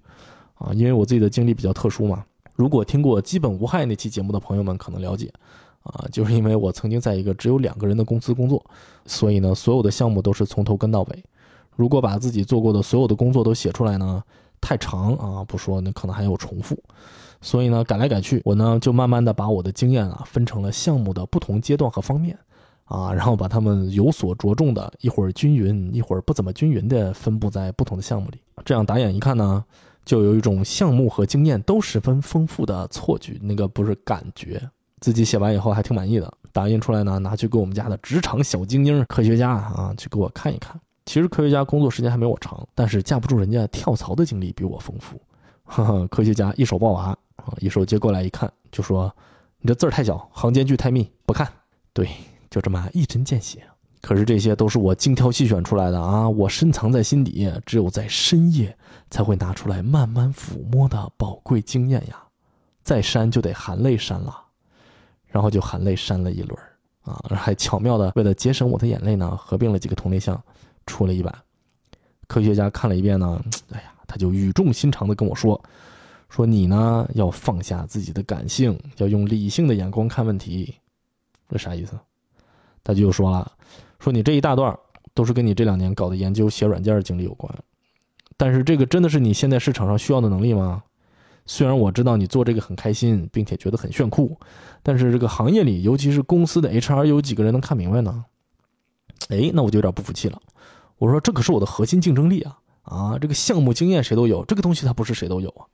[0.55, 2.25] 啊，因为我自己的经历比较特殊嘛，
[2.61, 5.33] 如果听过基本无害那期节目的朋友们可能了解，
[5.81, 8.63] 啊，就是因为我曾经在一个只有两个人的公司工作，
[9.07, 11.23] 所以呢，所有的项目都是从头跟到尾，
[11.75, 14.23] 如果把自己做过的所有的工作都写出来呢，
[14.61, 16.77] 太长啊，不说那可能还有重复。
[17.41, 22.37] 所以呢，改来改去，我呢就慢慢的把我的经验啊分成了项目的不同阶段和方面，
[22.85, 28.37] 啊，然后把他们有所着重的，一会儿均匀，一会儿不怎么均匀的分布在不同的项目里。
[28.63, 29.65] 这样打眼一看呢，
[30.11, 34.61] 就有一种项目和经验都十分丰富的错觉，那个不是感觉。
[34.99, 40.77] 自己写完以后还挺满意的，打印出来呢，拿去给我们家的职场小精英科学家啊去给我看一看。
[41.05, 45.17] 其实科学家工作时间还没我长，但是架不住人家跳槽的经历比我丰富。
[45.63, 47.17] 呵呵，科学家一手抱娃。
[47.37, 47.55] 啊！
[47.61, 49.09] 一手接过来一看，就说
[49.61, 51.47] ：“你这字儿太小，行间距太密，不看。”
[51.93, 52.09] 对，
[52.49, 53.63] 就这么一针见血。
[54.01, 56.27] 可是这些都是我精挑细选出来的啊！
[56.27, 58.75] 我深藏在心底，只有在深夜
[59.11, 62.23] 才会拿出来慢慢抚摸的宝贵经验呀！
[62.83, 64.35] 再删就得含泪删了，
[65.27, 66.59] 然后就含泪删了一轮
[67.03, 67.23] 啊！
[67.29, 70.41] 还巧妙的为了节省我的眼泪呢，合并了几个同类项，
[70.87, 71.33] 出了一版。
[72.27, 73.39] 科学家看了一遍呢，
[73.71, 75.61] 哎呀，他就语重心长的跟我说。
[76.27, 80.73] 说你呢要放下自己的感性，要用理性的眼光看问题，
[81.49, 81.99] 这啥意思？
[82.83, 83.51] 他就说了，
[84.01, 84.77] 说你这一大段
[85.13, 87.53] 都是跟你这两年搞的研究、写软件的经历有关，
[88.35, 90.81] 但是这个真的是你现在市场上需要的能力吗？
[91.45, 94.35] 虽然我知道你做这个很开心，并且觉得很炫酷，
[94.81, 98.25] 但是这个行业里，尤其是公司的 HR，有几个人能看明白呢？
[99.29, 100.41] 哎，那我就有点不服气了。
[100.97, 102.59] 我说这可是我的核心竞争力啊！
[102.83, 105.65] 啊，这个项目经验谁都有，这个东西它不是谁都有啊。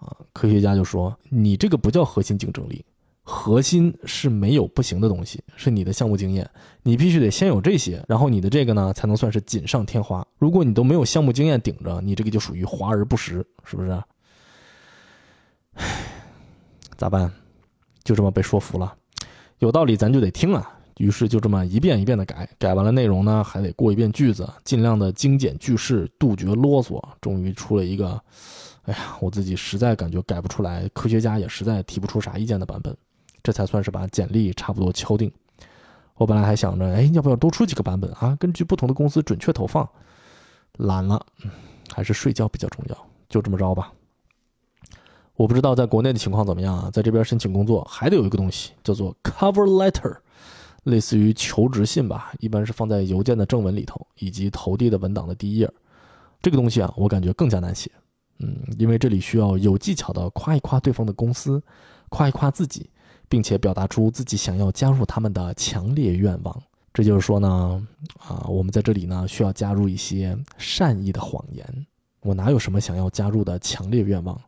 [0.00, 2.84] 啊，科学家就说：“你这个不叫核心竞争力，
[3.28, 6.48] 核心是没有不行的东西，是你的项目经验。
[6.84, 10.24] 你必须得先有这些，然后你的这个呢才能算是锦上添花。
[10.38, 13.90] 如果你都没有项目经验顶着，你这个就属于华而不实，是不是？
[15.74, 15.84] 唉，
[16.96, 17.28] 咋办？
[18.04, 18.94] 就这么被说服了，
[19.58, 20.72] 有道理咱就得听啊。
[20.98, 27.02] 于是就这么一遍一遍的改，改完了内容呢，还得过一遍句子，尽量的精简句式，杜绝啰嗦。
[27.20, 28.22] 终于出了一个。”
[28.86, 32.96] 哎呀，我自己实在感觉改不出来，科学家也实在提不出啥意见的版本，
[33.46, 35.30] 这才算是把简历差不多敲定。
[36.16, 38.36] 我本来还想着，哎，要不要多出几个版本啊？
[38.40, 39.88] 根据不同的公司准确投放。
[40.78, 41.24] 懒了，
[41.94, 43.92] 还是睡觉比较重要，就这么着吧。
[45.36, 46.90] 我不知道在国内的情况怎么样啊？
[46.90, 50.16] 在这边申请工作还得有一个东西叫做 cover letter，
[50.82, 55.70] 类似于求职信吧，一般是放在邮件的正文里头，以及投递的文档的第一页。
[56.42, 57.88] 这个东西啊，我感觉更加难写。
[58.40, 61.62] 嗯，因为这里需要有技巧的夸一夸对方的公司，
[62.08, 62.90] 夸一夸自己，
[63.28, 66.62] 并且表达出自己想要加入他们的强烈愿望。
[66.92, 67.86] 这就是说呢，
[68.18, 71.86] 啊，我们在这里呢需要加入一些善意的谎言。
[72.22, 74.40] 我哪有什么想要加入的强烈愿望？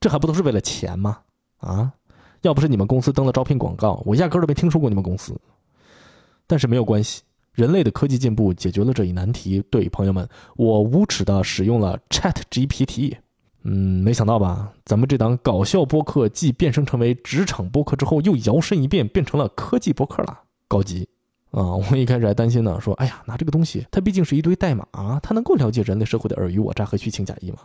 [0.00, 1.18] 这还不都是为了钱吗？
[1.58, 1.92] 啊，
[2.42, 5.34] 要不是你们公司登了招聘广告，我压根儿都没听说过你们公司。
[6.46, 9.62] 但是没有关系，人类的科技进步解决了这一难题。
[9.70, 13.16] 对，朋友们，我无耻的使用了 Chat GPT。
[13.64, 14.70] 嗯，没想到吧？
[14.84, 21.08] 咱们这档搞笑播客既变身成为职场播客之后，又摇身一变变成了科技播客了，高级。
[21.50, 24.86] 啊，我一开始还担心呢，说，哎呀，拿这个东西，它毕竟是一堆代码，
[25.22, 27.58] 它能够了解人类社会的尔虞我诈和虚情假意吗？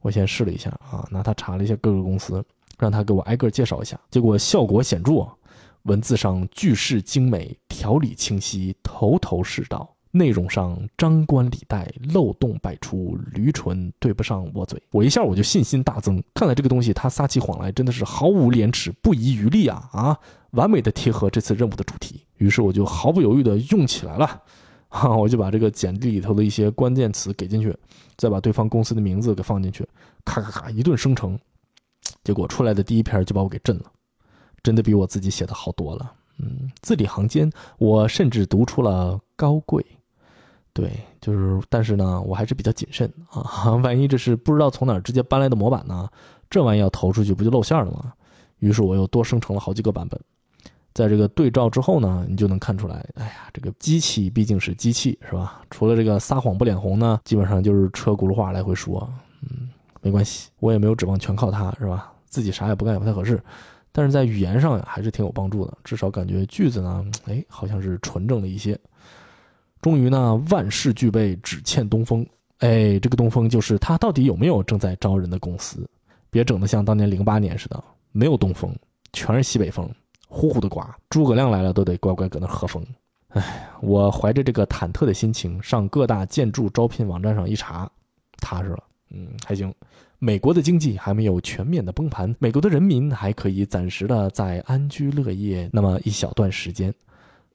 [0.00, 2.44] 我先试了一下啊，拿它查了一下各个公司，
[2.78, 5.26] 让他给我挨个介绍一下，结果效果显著，
[5.82, 9.96] 文字上句式精美，条理清晰，头头是道。
[10.10, 14.82] 内容上张冠李戴，漏洞百出，驴唇对不上我嘴。
[14.90, 20.18] 我一下我就信心大增，看来这个东西他撒起谎来真的是毫无廉耻，不遗余力啊啊！
[20.52, 22.22] 完美的贴合这次任务的主题。
[22.38, 24.42] 于是我就毫不犹豫的用起来了，
[24.88, 27.76] 哈，我就把这个简历里头的一些关键词给进去，
[28.16, 29.86] 再把对方公司的名字给放进去，
[30.24, 31.38] 咔咔咔一顿生成，
[32.24, 33.84] 结果出来的第一篇就把我给震了，
[34.62, 36.12] 真的比我自己写的好多了。
[36.38, 39.84] 嗯，字里行间我甚至读出了高贵。
[40.78, 46.08] 对，就是，但是呢，我还是比较谨慎啊， 万一这是不知道从哪儿直接搬来的模板呢？
[46.48, 48.12] 这玩意要投出去不就露馅了吗？
[48.60, 50.20] 于是我又多生成了好几个版本，
[50.94, 55.62] 在这个对照之后呢，你就能看出来，哎呀，这个机器毕竟是机器，是吧？
[55.68, 59.12] 除了这个撒谎不脸红呢，基本上就是车轱辘话来回说。
[59.42, 59.68] 嗯，
[60.00, 62.12] 没关系，我也没有指望全靠它，是吧？
[62.26, 63.42] 自己啥也不干也不太合适，
[63.90, 68.78] 但是在语言上，还是挺有帮助的，至少感觉句子呢，哎，好像是纯正了一些。
[69.80, 72.26] 终于呢，万事俱备，只欠东风。
[72.58, 75.88] 哎，这个东风就是他到底有没有正在招人的公司？
[76.30, 78.74] 别整得像当年零八年似的，没有东风，
[79.12, 79.88] 全是西北风，
[80.28, 80.96] 呼呼的刮。
[81.08, 82.84] 诸葛亮来了都得乖乖搁那喝风。
[83.28, 87.90] 哎，我怀着这个忐忑的心情上各大建筑招聘网站上一查，
[88.38, 88.82] 踏实了。
[89.10, 89.72] 嗯，还行。
[90.18, 96.92] 美国的经济还没有全面的崩盘，美国的人民还可以暂时的在安居乐业那么一小段时间。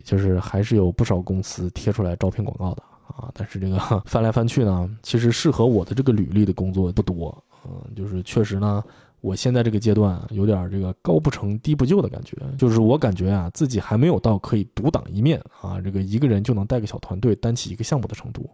[0.04, 8.84] 就是还是有不少公司贴出来招聘广告的啊，但是这个 翻来翻去呢，其实适合我的这个履历的工作不多，嗯，就是确实呢，
[9.22, 18.50] 我现在这个阶段有点这个高不成低不就的感觉，就是我感觉啊自己还没有到可以独当一面啊，这个一个人就能带个小团队担起一个项目的程度，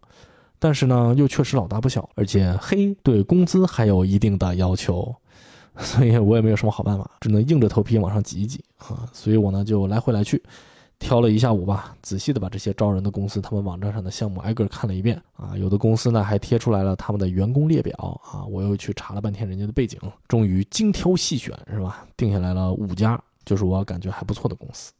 [0.59, 5.15] 但是呢又确实老大不小，而且嘿对工资还有一定的要求，
[5.77, 10.41] 所以我也没有什么好办法，只能硬着头皮往上挤一挤啊，所以我呢就来回来去。
[10.99, 24.91] 挑了一下午吧，仔细的把这些招人的公司他们网站上的项目挨个看了一遍啊，有的公司呢还贴出来了他们的员工列表啊，我又去查了半天人家的背景，终于精挑细选是吧，定下来了五家，就是我感觉还不错的公司。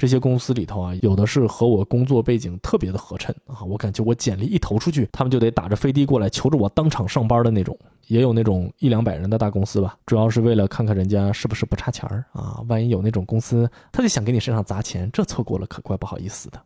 [0.00, 7.78] 这些公司里头啊，有的是和我工作背景特别的合衬啊，我感觉我简历一投出去，他们就得打着飞的过来求着我当场上班的那种。
[8.06, 12.64] 也有那种一两百人的大公司吧，主要是为了看看人家是不是不差钱儿啊。
[12.66, 16.58] 万一有那种公司，他就想给你身上砸钱，这错过了可怪不好意思的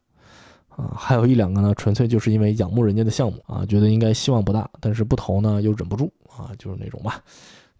[0.68, 0.94] 啊。
[0.96, 7.20] 还有一两个呢，纯粹就是因为仰慕人家的项目啊，觉得应该希望不大，但是不投呢又忍不住啊，就是那种吧。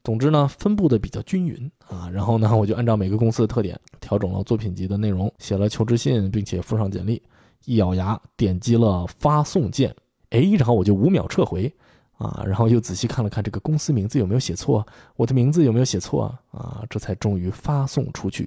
[0.04, 7.22] 总之呢，分布的比较均匀啊，然后呢， 我就按照每个公司的特点调整了作品集的内容，写了求职信，并且附上简历，
[7.64, 9.96] 一咬牙点击了发送键，
[10.28, 11.72] 哎，然后我就五秒撤回，
[12.18, 14.86] 啊，然后又仔细看了看这个公司名字有没有写错，
[15.16, 18.46] 我的名字有没有写错啊，这才终于发送出去，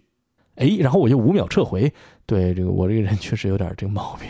[0.58, 1.92] 哎，然后我又五秒撤回，
[2.28, 4.30] 对这个我这个人确实有点这个毛病，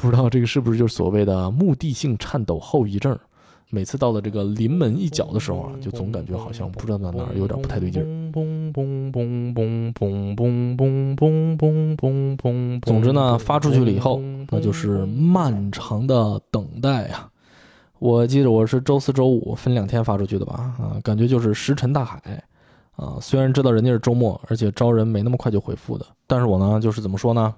[0.00, 3.18] 不知道这个是不是就是所谓的目的性颤抖后遗症。
[3.70, 8.06] 每次到了这个临门一脚的时候啊，就总感觉好像不知道在哪哪有点不太对劲儿。
[12.82, 17.30] 总之呢，发出去了以后，那就是漫长的等待啊。
[18.00, 20.74] 我记得我是周四周五分两天发出去的吧？
[20.78, 22.42] 啊，感觉就是石沉大海
[22.96, 23.18] 啊。
[23.20, 27.54] 虽然知道人家是周末，而且招人没那么快就回复的，但是我呢，就是怎么说呢？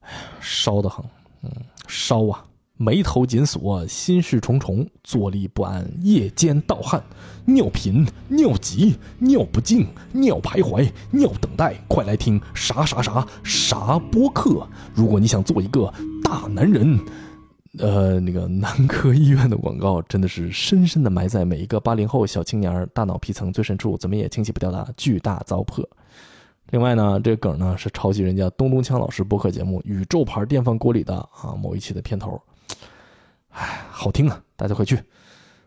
[0.00, 1.04] 哎呀，烧得很，
[1.42, 1.50] 嗯，
[1.86, 2.44] 烧啊。
[2.82, 7.04] 眉头紧锁，心事重重，坐立不安，夜间盗汗，
[7.44, 14.66] 尿频、尿急、尿不尽、尿徘徊、尿等待，快来听啥啥啥啥播客！
[14.94, 15.92] 如果你想做一个
[16.24, 16.98] 大男人，
[17.78, 25.84] 呃，那个男科医院的广告真的是深深的埋在每一个八零后小青年大脑皮层最深处，怎么也清洗不掉的巨大糟粕。
[26.70, 32.40] 另外呢，这个梗呢是抄袭人家东东锵老师播客节目《宇宙牌电饭锅》里的啊某一期的片头。
[33.50, 34.42] 哎，好听啊！
[34.56, 34.96] 大家快去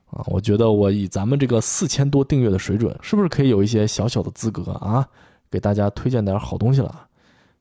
[0.09, 0.23] 啊！
[0.27, 5.07] 我觉得我以咱们这个四千多订阅的水准，是不是可以有一些小小的资格啊？
[5.51, 7.07] 给大家推荐点好东西了。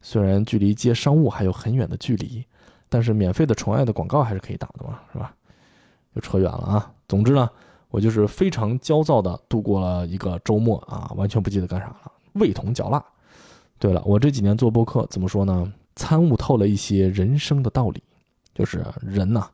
[0.01, 2.45] 虽然距离接商务还有很远的距离，
[2.89, 5.35] 但是免费的宠爱的广告还是可以打的嘛，是吧？
[6.15, 6.93] 又扯远了啊。
[7.09, 7.49] 总之呢，
[7.91, 13.03] 我就是非常焦躁的度过了一个周末啊，完全不记得干啥了，味同嚼蜡。
[13.79, 15.73] 对了，我这几年做播客怎么说呢？
[15.95, 18.03] 参悟透了一些人生的道理，
[18.55, 19.47] 就是人呐，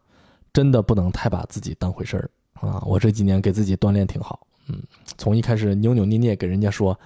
[0.53, 2.82] 真的不能太把自己当回事儿啊。
[2.86, 4.82] 我这几年给自己锻炼挺好，嗯，
[5.16, 6.99] 从一开始扭扭捏捏给人家说，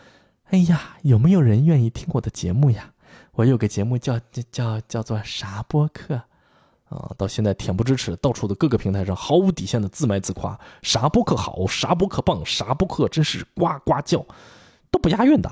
[0.51, 2.93] 哎呀，有没有人愿意听我的节目呀？
[3.32, 4.20] 我有个节目叫
[4.51, 6.14] 叫叫做啥播客，
[6.88, 14.24] 啊，到现在恬不知耻，到处的各个平台上毫无底线的自卖自夸，啥播客好，啥播客棒，啥播客真是呱呱叫，
[14.90, 15.51] 都不押韵的。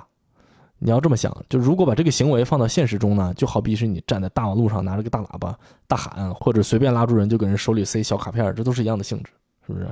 [0.83, 5.57] 你要这么想，就如果把这个行为放到现实中呢，就好比是你站在大马路上拿着个大喇叭
[5.87, 9.31] 大喊，或者随便拉住人就给人手里塞小卡片，这都是一样的性质，
[9.67, 9.87] 是不是？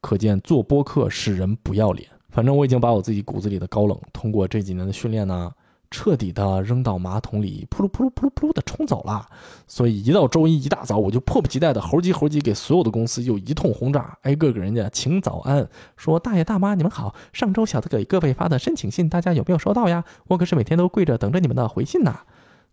[0.00, 2.08] 可见做播客使人不要脸。
[2.28, 5.50] 反正我已经把我自己骨子里的高冷，通过这几年的训练呢。
[5.90, 9.26] 彻底的扔到马桶里，噗噜噗噜噗噜噗噜的冲走了。
[9.66, 20.04] 所以一到周一一大早，我就迫不及待的猴急猴急给所有的公司又一通轰炸，挨个给人家请早安，说大爷大妈你们好，上周小子给各位发的申请信，大家有没有收到呀？
[20.28, 22.20] 我可是每天都跪着等着你们的回信呐。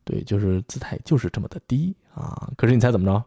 [0.03, 2.49] 对，就是姿态就是这么的低啊。
[2.57, 3.24] 可是你猜怎么着？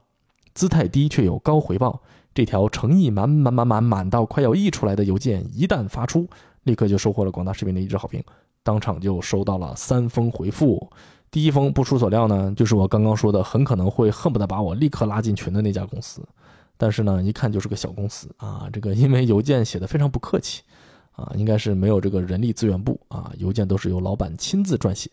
[0.52, 2.02] 姿态低却有高回报。
[2.34, 6.28] 这条诚意满满满满满到快要溢出来的邮件一旦发出，
[6.64, 8.22] 立刻就收获了广大市民的一致好评。
[8.66, 10.90] 当场就收到了三封回复，
[11.30, 16.20] 第一封不出所料呢，就是我刚刚说的很可能会恨不得把我立刻拉进群的那家公司，
[16.76, 20.62] 但是呢，一看就是个小公司啊，这个因为邮件写的非常不客气，
[21.12, 25.08] 啊，应该是没有这个人力资源部啊，邮件都是由老板亲自撰写，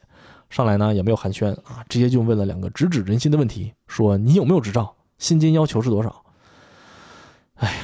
[0.49, 6.24] 上来呢也没有寒暄啊，直接就问了两个直指人心的问题，说你有没有执照，薪金要求是多少？
[7.58, 7.84] 哎呀，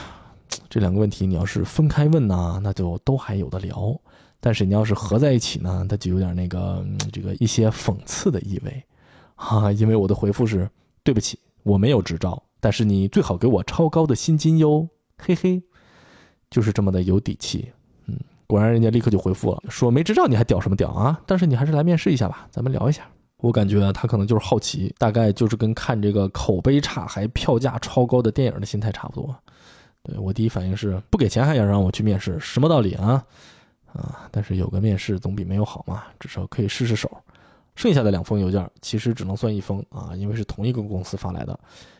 [0.67, 3.95] 这两个问题你要是分开问呢，那就都还有的聊。
[4.39, 8.83] 但是你要是合在一起呢，它就有点那个这个一些讽刺的意味，
[9.35, 10.69] 哈啊，因为我的回复是
[11.03, 14.87] 对不起，我没有执照，但是你最好给我超高的薪金哟，
[15.17, 15.61] 嘿嘿，
[16.49, 17.71] 就是这么的有底气，
[18.07, 18.17] 嗯，
[18.47, 21.19] 果然人家立刻就回复了，说没执照你还屌什么屌啊？
[21.25, 23.07] 但是你还是来面试一下吧，咱们聊一下。
[23.41, 29.33] 我感觉他可能就是好奇，大概就是跟看这个口碑差还票价超高的电影的心态差不多。
[30.03, 33.23] 对我第一反应是不给钱还想让我去面试，什么道理啊？
[33.99, 37.09] 啊，但是有个面试总比没有好嘛，至少可以试试手。
[37.75, 41.57] 剩下的两封邮件其实只能算一封啊，因为是同一个公司发来的。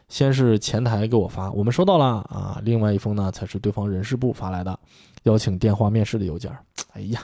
[0.10, 2.60] 先是前台给我发，我们收到了啊。
[2.64, 4.78] 另外一封呢，才是对方人事部发来的，
[5.24, 6.52] 邀请电话面试的邮件。
[6.94, 7.22] 哎呀，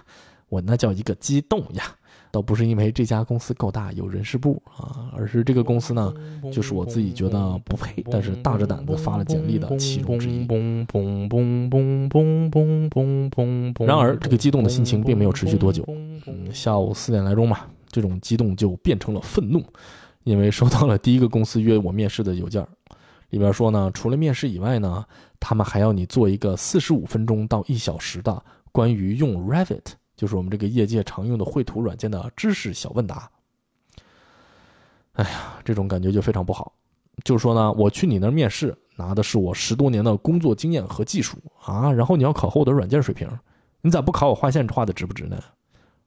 [0.50, 1.84] 我那叫一个激动呀！
[2.32, 6.14] 倒不是因为这家公司够大有人事部啊，而是这个公司呢，
[6.52, 10.46] 就是我自己觉得不配，但是大着胆子发了简历的其中之一。
[13.86, 15.86] 然而，这个激动的心情并没有持续多久。
[15.88, 19.64] 嗯，下午四点来钟吧，这种激动就变成了愤怒，
[20.26, 22.68] 因为收到了第一个公司约我面试的邮件，
[23.30, 25.06] 里边说呢，除了面试以外呢，
[25.40, 28.44] 他们还要你做一个四十五分钟到一小时的
[28.74, 29.94] 关于用 Revit。
[30.16, 33.30] 就是我们这个业界常用的绘图软件的知识小问答。
[35.14, 36.74] 哎呀，这种感觉就非常不好。
[37.24, 43.30] 就是说呢，我去你那儿面试，拿的是我十多年的工作经验和技术啊，然后你要考核我的软件水平，
[43.82, 45.42] 你咋不考我画线画的值不值呢？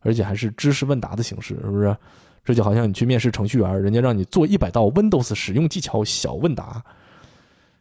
[0.00, 1.96] 而且还是知识问答的形式，是不是？
[2.44, 6.82] 这就好像你去面试程序员，人家让你做一百道 Windows 使用技巧小问答。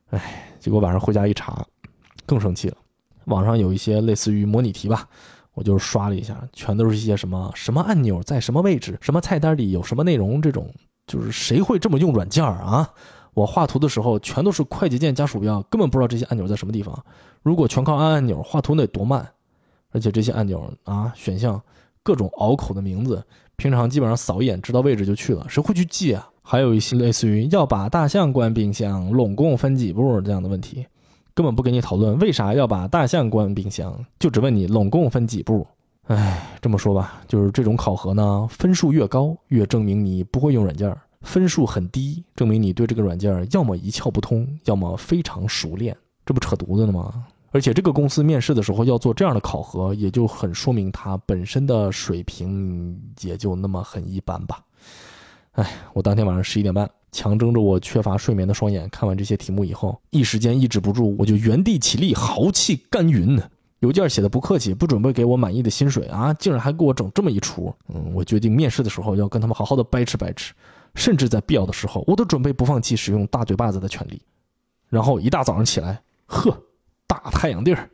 [0.09, 1.65] 哎，结果晚上回家一查，
[2.25, 2.77] 更生气了。
[3.25, 5.07] 网上有一些类似于模拟题吧。
[5.57, 10.71] 我就刷了一下，全都是一些什么什么按钮在什么位置，什么菜单里有什么内容，这种
[11.07, 12.87] 就是谁会这么用软件啊？
[13.33, 17.03] 我画图的时候全都是快捷键加鼠标，根本不知道这些按钮在什么地方。
[17.41, 19.27] 如果全靠按按钮画图，那得多慢！
[19.91, 21.59] 而且这些按钮啊，选项
[22.03, 23.23] 各种拗口的名字，
[23.55, 26.29] 平常基本上扫一眼知道位置就去了，谁会去记啊？
[26.43, 30.85] 还有一些类似于要把大象关冰箱，拢共分几步这样的问题。
[31.37, 35.67] 根本不跟你讨论为啥要把大象关冰箱，就只问你拢共分几步。
[36.07, 45.95] 哎，这么说吧，就是这种考核呢，分数越高，越证明你不会用软件；分数很低，证明你对这个软件要么一窍不通，要么非常熟练。
[46.25, 47.23] 这不扯犊子呢吗？
[47.51, 54.59] 而且这个公司面试的时候要做这样的考核，也就很说明他本身的水平也就那么很一般吧。
[55.51, 56.89] 哎，我当天晚上十一点半。
[57.17, 63.41] 强睁着我缺乏睡眠的双眼，看完这些题目以后，一时间抑制不住，我就原地起立，豪气干云。
[63.79, 67.73] 邮件写的不客气，不准备给我满意的薪水啊，竟然还给我整这么一出。
[67.87, 70.53] 嗯，我决定面试的时候要跟他们好好的掰扯掰扯，
[70.93, 74.21] 甚至在必要的时候，我都准备不放弃使用大嘴巴子的权利。
[74.87, 76.55] 然后一大早上起来，呵，
[77.07, 77.89] 大太阳地儿，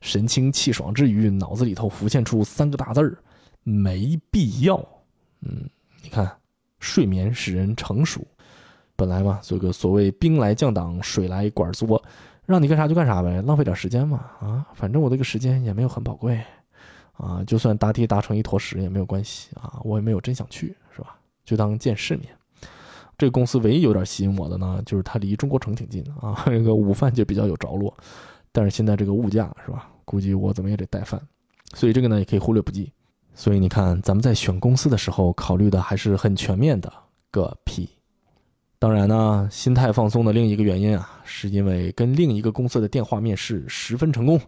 [0.00, 3.18] 神清气爽之余，脑子里头浮现出三个大字儿：
[3.64, 4.76] 没必要。
[5.40, 5.68] 嗯，
[6.00, 6.30] 你看，
[6.78, 8.24] 睡眠使人成熟。
[8.98, 12.02] 本来嘛，这个所谓兵来将挡，水来管作，
[12.46, 14.28] 让你干啥就干啥呗，浪费点时间嘛。
[14.40, 16.42] 啊，反正我这个时间也没有很宝贵，
[17.12, 21.16] 啊，就算答题答成一坨屎也没有关系啊，我也没有真想去，是吧？
[21.44, 22.26] 就当见世面。
[23.16, 27.96] 这个公司唯一有点吸引我的呢，就是它离中国城挺近的啊，这个午饭就比较有着落。
[28.50, 29.88] 但是现在这个物价是吧？
[30.04, 31.22] 估计我怎么也得带饭，
[31.72, 32.92] 所以这个呢也可以忽略不计。
[33.32, 36.92] 所以你看，咱们在选公司的时候考虑的还是很全面的。
[37.30, 37.88] 个屁！
[38.78, 44.40] 当然呢，心态放松的另一个原因啊，是因为跟另一个公司的电话面试十分成功。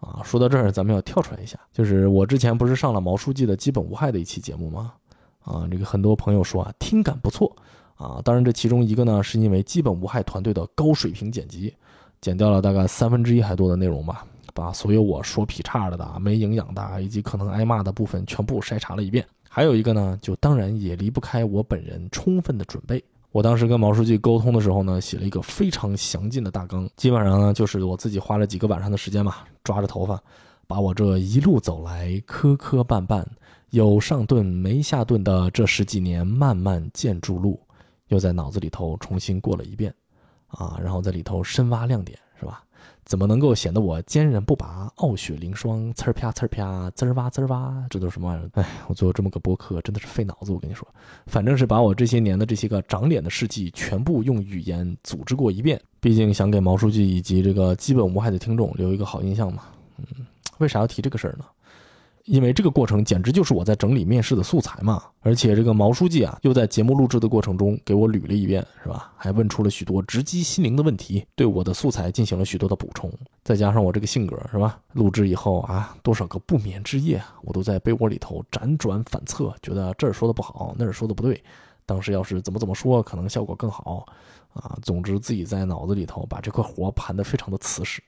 [0.00, 4.92] 啊，说到这儿，咱们要跳出来一下，就是我之前不是上了毛书记的基本无害的一期节目吗？
[5.40, 7.50] 啊，这个很多朋友说啊，听感不错。
[7.94, 11.74] 啊，当然这其中一个呢，是因为基本无害团队的高水平剪辑，
[12.20, 19.24] 剪掉了大概三分之一还多的内容吧，把所有我说劈叉了的、没营养的以及可能挨骂的部分全部筛查了一遍。
[19.48, 23.02] 还有一个呢，就当然也离不开我本人充分的准备。
[23.34, 30.22] 我当时跟毛书记沟通的时候呢，写了一个非常详尽的大纲，基本上呢就是我自己花了几个晚上的时间嘛，抓着头发，
[30.68, 33.24] 把我这一路走来磕磕绊绊、
[33.70, 37.60] 有上顿没下顿的这十几年漫漫建筑路，
[38.06, 39.92] 又在脑子里头重新过了一遍，
[40.46, 42.16] 啊，然后在里头深挖亮点，
[43.04, 45.92] 怎么能够显得我坚韧不拔、傲雪凌霜？
[45.94, 48.50] 呲儿啪呲儿啪，滋儿哇滋儿哇，这都是什么玩意儿？
[48.54, 50.52] 哎，我做这么个博客真的是费脑子。
[50.52, 50.86] 我跟你说，
[51.26, 55.80] 反正是把我这些年的这些个长脸的事迹全部用语言组织过一遍。
[56.00, 59.64] 毕竟想给毛书记以及这个基本无害的听众留一个好印象嘛。
[59.98, 60.26] 嗯，
[60.58, 61.44] 为啥要提这个事儿呢？
[62.24, 69.12] 因为这个过程简直就是我在整理面试的素材嘛，而且这个毛书记啊，又在节目录制的过程中给我捋了一遍，是吧？
[69.16, 73.12] 还问出了许多直击心灵的问题，对我的素材进行了许多的补充。
[73.42, 74.80] 再加上我这个性格，是吧？
[74.94, 81.42] 录制以后啊，多少个不眠之夜，我都在被窝里头辗转反侧，觉得这儿说的不好，那儿说的不对。
[81.84, 84.06] 当时要是怎么怎么说，可能效果更好
[84.54, 84.78] 啊。
[84.82, 88.02] 总之，自己在脑子里头把这块活盘得非常的瓷实。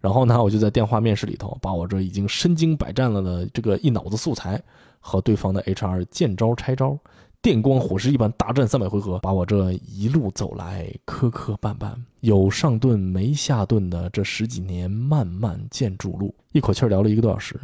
[0.00, 4.60] 然后呢，我就在电话面试里头，把我这已经身经百战了的这个一脑子素材，
[4.98, 6.98] 和对方的 HR 见招拆招，
[7.42, 17.60] 电光火石一般大战三百回合，把我这一路走来磕磕绊绊、有上顿没下顿的这十几年漫漫建筑路，一口气聊了一个多小时。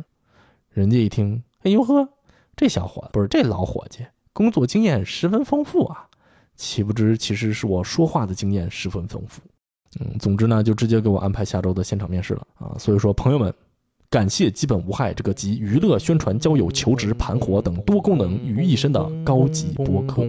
[0.68, 2.07] 人家一听，哎呦呵，
[2.55, 6.07] 这小伙子不是这老伙计，工作经验十分丰富啊，
[6.55, 9.41] 岂不知其实是我说话的经验十分丰富。
[9.99, 12.77] 嗯，总之呢，就直接给我安排下周的现场面试了啊！
[12.79, 13.53] 所以说，朋友们，
[14.11, 20.23] 感谢基本无害这个集娱乐、宣传、交友、求职、盘活等多功能于一身的高级播客。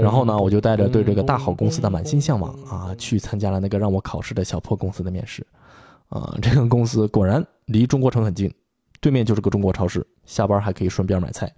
[0.00, 5.46] 然后呢，我就带着对这个大好公司的满心向往啊，去参加了那个让我考试的小破公司的面试。
[6.10, 8.52] 啊，这个公司果然离中国城很近，
[9.00, 11.50] 对面就是个中国超市，下班还可以顺便买菜。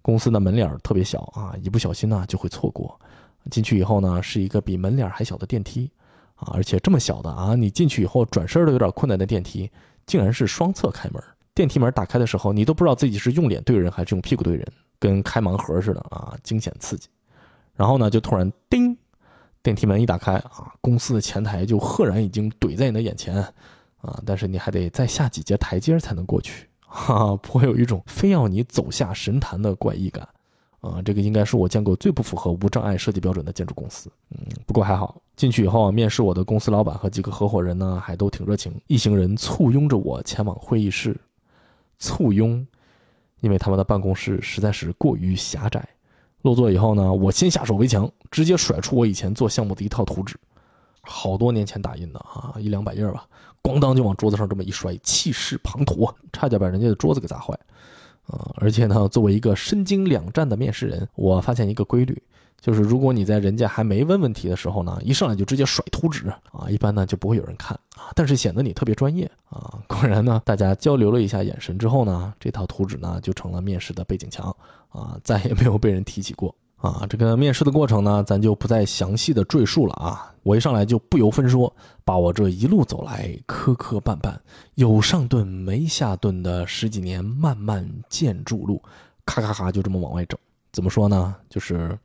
[0.00, 2.98] 公司的门脸特别小啊，一不小心呢就会错过。
[3.50, 5.90] 进去以后呢，是一个比门脸还小的电梯，
[6.36, 9.70] 啊，而且这么小的啊，你进去以后转身都有点困难的电梯，
[10.06, 11.22] 竟然是双侧开门。
[11.54, 14.66] 电梯门打开的时候，你都不知道自己是用脸对人还是用屁股对人，
[14.98, 17.08] 跟开盲盒似的啊，惊险刺激。
[17.74, 18.96] 然后呢，就突然叮，
[19.62, 23.36] 电梯门一打开啊，公司的前台就赫然已经怼在你的眼前，
[23.98, 30.28] 啊，但是你还得再下几节台阶才能过去，哈，颇有一种非要你走下神坛的怪异感。
[30.84, 34.10] 啊，这个应该是我见过最不符合无障碍设计标准的建筑公司。
[34.30, 38.78] 嗯，不过还好，进去以后啊，面试我的公司老板和几个合伙人呢，还都挺热情。
[38.86, 41.18] 一行人簇拥着我前往会议室，
[41.98, 42.66] 簇拥，
[43.40, 45.88] 因为他们的办公室实在是过于狭窄。
[46.42, 50.36] 落座以后呢，我先下手为强，直接甩出我以前做项目的一套图纸，
[51.00, 53.26] 好多年前打印的啊，一两百页吧，
[53.62, 57.58] 咣当就往桌子上这么一摔，气势磅礴，差点把人家的桌子给砸坏。
[58.26, 62.22] 啊，而且呢，作为一个身经两战的面试人，我发现一个规律，
[62.60, 69.78] 就是如果你在人家还没问问题的时候呢，一上来就直接甩图纸啊，一般呢就不会有人看啊，但是显得你特别专业啊。
[69.86, 74.54] 果然呢，大家交流了一下眼神之后呢，这套图纸呢就成了面试的背景墙
[74.88, 76.54] 啊，再也没有被人提起过。
[76.84, 80.30] 啊，这个面试的过程呢，咱就不再详细的赘述了啊。
[80.42, 81.74] 我一上来就不由分说，
[82.04, 84.34] 把我这一路走来磕磕绊绊、
[84.74, 88.82] 有上顿没下顿的十几年漫漫建筑路，
[89.24, 90.38] 咔咔咔就这么往外整。
[90.74, 91.34] 怎么说呢？
[91.48, 91.98] 就是，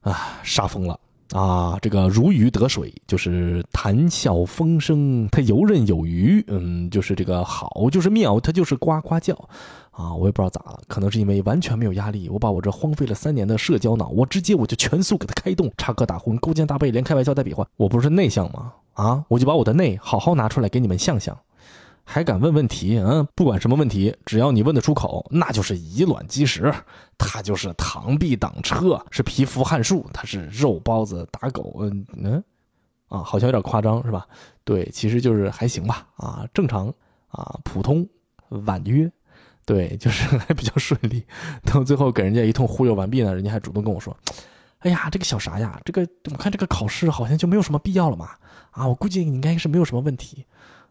[0.00, 0.98] 啊，杀疯了
[1.30, 1.78] 啊！
[1.80, 6.44] 这个如鱼得水，就是谈笑风生，他游刃有余。
[6.48, 9.48] 嗯，就是这个好，就是妙，他就是呱呱叫。
[9.96, 18.74] 啊，我也不知道咋了，可能是因为完全没有压力，我把我这荒废了三年的社交脑，我直接我就全速给它开动，插科打诨，勾肩搭背，连开玩笑带比划，我不是内向吗？
[18.92, 21.36] 啊，我就把我的内好好拿出来给你们向向。
[22.08, 22.98] 还敢问问题？
[22.98, 26.72] 嗯，不管什么问题，只要你问得出口，那就是以卵击石。
[27.18, 31.74] 他就是螳臂挡车，是蚍蜉撼树，他是肉包子打狗。
[31.80, 32.44] 嗯嗯，
[33.08, 34.24] 啊，好像有点夸张是吧？
[34.62, 36.06] 对，其实就是还行吧。
[36.16, 36.92] 啊，正常
[37.28, 38.06] 啊，普通
[38.66, 39.10] 婉约，
[39.66, 41.22] 对，就是 还比较顺利。
[41.64, 44.16] 到最后给人家一通忽悠完毕呢，人家还主动跟我说
[44.78, 48.30] ：“哎呀，这个小啥呀，这个我看这个考试好像就没有什么必要了嘛。
[48.70, 50.46] 啊，我估计你应该是没有什么问题。”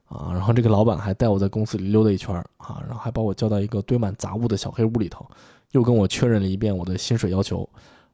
[0.07, 5.25] 啊，然后这个老板还带我在公司里溜达一圈啊，然后还把我叫到一个堆满杂物的小黑屋里头，
[5.71, 7.67] 又跟我确认了一遍我的薪水要求，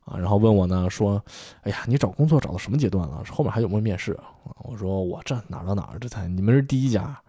[0.05, 1.21] 啊，然后问我呢说，
[1.63, 3.21] 哎呀，你找工作找到什么阶段了？
[3.29, 4.17] 后面还有没有面试？
[4.63, 7.19] 我说我这哪到哪儿，这才你们是第一家。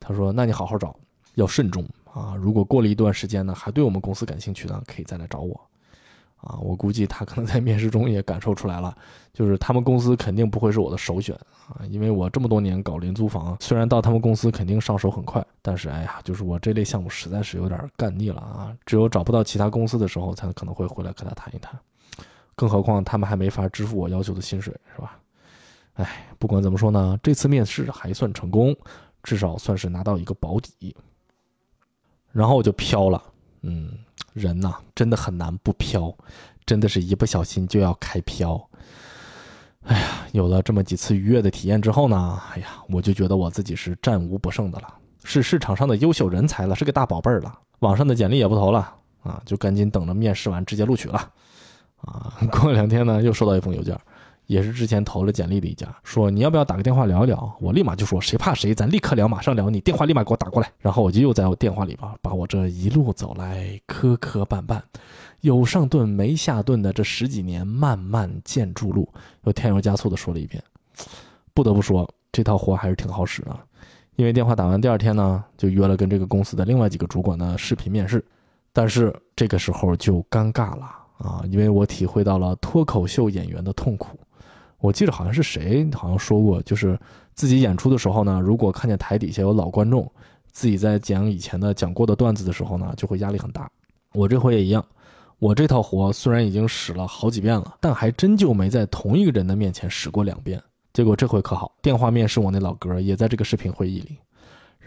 [0.00, 0.96] 他说那你好好找，
[1.34, 2.34] 要慎重啊。
[2.36, 5.60] 如果过了一段时间呢，还对我们公司感兴趣呢，可以再来找我。
[6.40, 8.96] 啊，我估计他可能在面试中也感受出来了，
[9.32, 11.34] 就是他们公司肯定不会是我的首选
[11.68, 21.76] 啊，因为我这么多年搞廉租房，虽然到他们公司肯定上手很快，但是哎呀，就是我这类项目实在是有点干腻了啊，只有找不到其他公司的时候，才可能会回来跟他谈一谈，
[22.54, 25.18] 更何况他们还没法支付我要求的薪水，是吧？
[25.94, 28.72] 哎，不管怎么说呢，这次面试还算成功，
[29.24, 30.94] 至少算是拿到一个保底，
[32.38, 33.22] 然后我就飘了，
[33.62, 33.90] 嗯。
[34.34, 36.14] 人呐，真的很难不飘，
[36.64, 38.60] 真的是一不小心就要开飘。
[39.82, 47.52] 哎呀，有了这么几次愉悦的体验之后呢，哎呀，我就觉得我自己是战无不胜的了，是市场上的优秀人才了，是个大宝贝儿了。
[47.80, 51.18] 网上的简历也不投了啊，就赶紧等着面试完直接录取了。
[52.02, 53.98] 啊，过两天呢，又收到一封邮件。
[54.48, 57.54] 也是之前投了简历的一家，说你要不要打个电话聊一聊？
[57.60, 59.68] 我立马就说谁怕谁，咱立刻聊，马上聊。
[59.68, 60.72] 你电话立马给我打过来。
[60.78, 64.80] 然后我就又在我电话里边把我这一路走来磕磕绊绊，
[65.42, 69.06] 有上顿没下顿的这十几年漫漫建筑路，
[69.44, 70.64] 又添油加醋的说了一遍。
[71.52, 73.54] 不得不说，这套活还是挺好使的。
[74.16, 78.24] 因为电话打完第二天呢，就约了跟这个公司的另外几个主管的视频面试。
[78.72, 80.86] 但是这个时候就尴尬了
[81.18, 84.18] 啊，因为我体会到了脱口秀演员的痛苦。
[84.80, 86.98] 我记得好像是谁好像说过，就是
[87.34, 90.10] 自己演出的时候呢，如果看见台底下有老观众，
[90.52, 93.70] 自己在讲以前的讲过的段子的时候呢，就会压力很大。
[94.12, 94.84] 我这回也一样，
[95.38, 100.62] 我这套活虽然已经使了好几遍了，但还真就没在同一个人的面前使过两遍。
[100.92, 104.16] 结果这回可好，电话面试我那老哥也在这个视频会议里。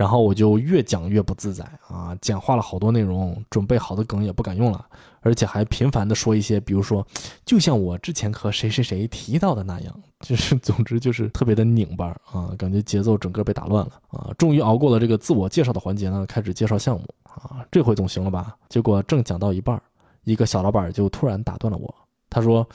[0.01, 4.83] 然后我就越讲越不自在啊，简化了好多内容，准备好的梗也不敢用了，
[5.19, 7.05] 而且还频繁的说一些，比如说，
[7.45, 14.33] 就像我之前和谁谁谁提到的那样， 就是总之就是特别的拧巴啊，感觉节奏整个被打乱了啊。
[14.39, 18.55] 终于熬过了这个自我介绍的环节呢，开始介绍项目啊，这回总行了吧？
[18.69, 19.79] 结果正讲到一半，
[20.23, 21.93] 一个小老板就突然打断了我，
[22.27, 22.67] 他说。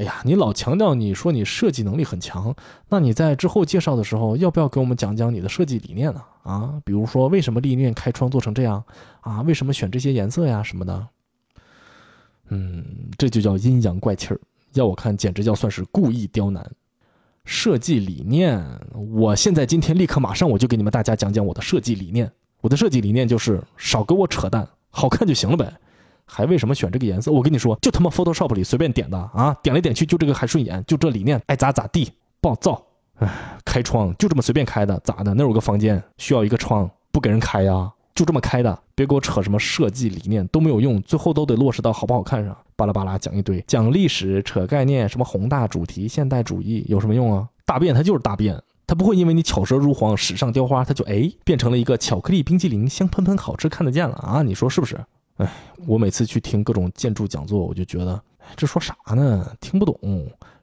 [0.00, 2.56] 哎呀，你老强调你说你设计能力很强，
[2.88, 6.22] 那你在之后介绍的时候，要不要给我们讲讲你的设计理念呢？
[6.42, 8.82] 啊，比如说为什么立面开窗做成这样
[9.20, 9.42] 啊？
[9.42, 11.06] 为什么选这些颜色呀什么的？
[12.48, 12.82] 嗯，
[13.18, 14.40] 这就叫阴阳怪气儿，
[14.72, 16.66] 要我看简直叫算是故意刁难。
[17.44, 18.64] 设计理念，
[19.12, 22.32] 我现在今天立刻马上我就给你们大家讲讲我的设计理念。
[22.62, 25.70] 我的设计理念就是少给我扯淡，好看就行了呗。
[26.30, 27.32] 还为什么选这个颜色？
[27.32, 32.80] 我跟你说，就他妈 Photoshop 里随便点的啊，点来点去就这个还顺眼，就这理念爱咋咋地，暴躁。
[33.16, 33.28] 唉，
[33.64, 35.34] 开窗就这么随便开的，咋的？
[35.34, 37.90] 那有个房间需要一个窗，不给人开呀？
[38.14, 42.56] 就这么开的，别给我扯什么设计理念都没有用，最后都得落实到好不好看上。
[42.76, 47.48] 巴拉巴拉讲一堆，讲历史，扯概念，什么宏大主题、现代主义有什么用啊？
[47.64, 54.42] 大便它就是大便，它不会因为你巧舌如簧、史上雕花，它就哎变成了一个巧克力冰激凌，香喷喷，好吃看得见了啊？
[54.42, 54.98] 你说是不是？
[55.40, 55.50] 哎，
[55.86, 58.22] 我每次去听各种建筑讲座，我就觉得
[58.56, 59.56] 这说啥呢？
[59.58, 59.98] 听不懂，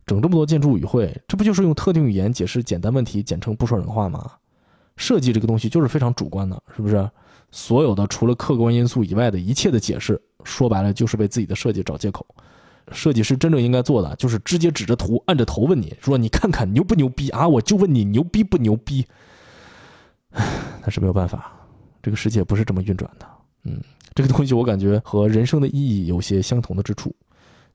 [0.05, 4.31] 整这么多建筑语汇，这不就是用特定语言解释简单问题，简称不说人话吗？
[4.95, 7.09] 设计这个东西就是非常主观的，是不是？
[7.49, 12.23] 所有的除了客观因素以外的一切的解释，说白了就是为自己的设计找借口。
[12.91, 19.05] 设计师真正应该做的就是直接指着图，按着头问你说：“你看看牛不牛逼啊？”我就问你牛逼不牛逼？
[20.31, 21.51] 但是没有办法，
[22.01, 23.27] 这个世界不是这么运转的。
[23.63, 23.81] 嗯。
[24.17, 27.15] 这个东西我感觉和人生的意义有些相同的之处，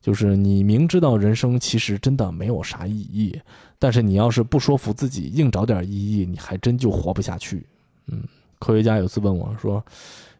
[0.01, 3.41] 就是你明知道人生其实真的没有啥意义，
[3.79, 7.65] 但是你要是不说服自己，硬找点意义，你还真就活不下去。
[8.09, 8.25] 嗯，
[8.59, 9.81] 科学家有次问我说：“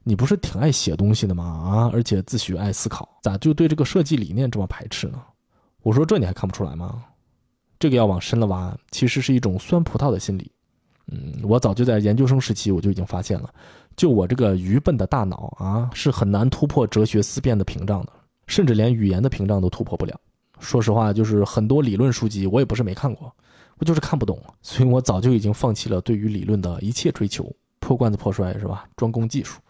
[0.03, 1.45] 你不是挺爱写东西的吗？
[1.45, 5.23] 啊，而且自诩爱思考，咋就对这个设计理念这么排斥呢？”
[5.85, 7.05] 我说：“这你还看不出来吗？
[7.79, 10.51] 这个要往深了挖，其实是一种酸葡萄的心理。
[11.13, 13.49] 嗯，我早就在研究生时期我就已经发现了。”
[13.97, 18.13] 就我这个愚笨的大脑啊，是很难突破哲学思辨的屏障的，
[18.47, 20.19] 甚至连语言的屏障都突破不了。
[20.61, 23.33] 说实话，就是很多理论书籍我也不是没看过，
[23.79, 28.85] 我就是看不懂，所以我早就已经放弃了对于理论的一切追求，破罐子破摔是吧？
[28.97, 29.61] 专攻技术。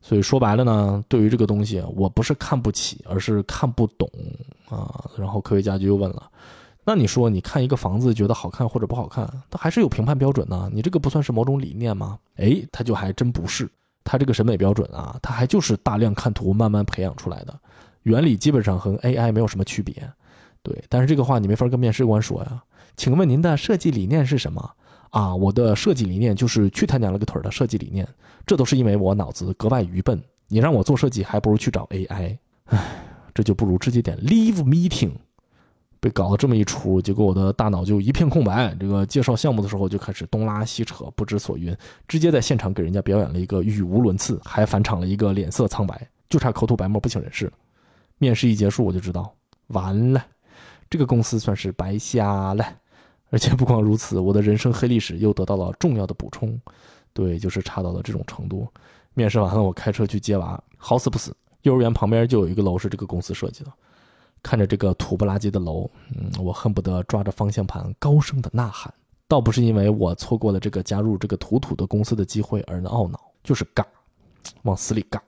[0.00, 4.08] 所以说白了呢，对于这个东西，我不是看不起，而是看不懂
[4.68, 5.04] 啊。
[5.18, 6.30] 然后科学家就又问了
[6.88, 10.70] ：“那你说，你看一个房子觉得好看或者不好看，它还是有评判标准呢？
[10.72, 13.70] 你这个不算是某种理念吗？”哎，他就还真不是，
[14.02, 17.54] 他这个审美标准啊，他还就是大量看图慢慢培养出来的，
[18.04, 20.10] 原理基本上和 AI 没有什么区别。
[20.62, 22.64] 对，但是这个话你没法跟面试官说呀。
[22.96, 24.70] 请问您的设计理念是什么？
[25.10, 28.08] 啊，我的设计理念就是去他娘了个腿的设计理念，
[28.46, 30.18] 这都是因为我脑子格外愚笨。
[30.46, 32.38] 你让我做设计，还不如去找 AI。
[32.64, 35.12] 唉，这就不如直接点 Leave Meeting。
[36.00, 38.74] 被搞了这么一出，结果我的大脑就一片空白。
[38.78, 41.76] 这个介绍项目的时候就开始东拉西扯，不知所云，
[42.06, 47.52] 直接在现场给人家表演了一个语无伦次，还返场了一个脸色苍白，就差口吐白沫不省人事。
[48.18, 49.32] 面试一结束，我就知道
[49.68, 50.24] 完了，
[50.88, 52.64] 这个公司算是白瞎了。
[53.30, 56.58] 而且不光如此，我的人生黑历史又得到了重要的补充，
[57.12, 58.66] 对，就是差到了这种程度。
[59.12, 63.72] 面试完了，我开车去接娃，好死不死，幼儿园旁边就有一个楼是这个公司设计的。
[64.42, 68.92] 看着这个土不拉几的楼，嗯，我恨不得抓着方向盘高声的呐喊。
[69.26, 73.84] 倒不是因为我错过了这个加入这个土土的公司的机会而懊恼，就是尬，
[74.62, 75.20] 往死里尬，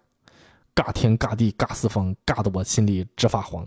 [0.74, 3.66] 尬天尬地尬四方，尬得我心里直发慌。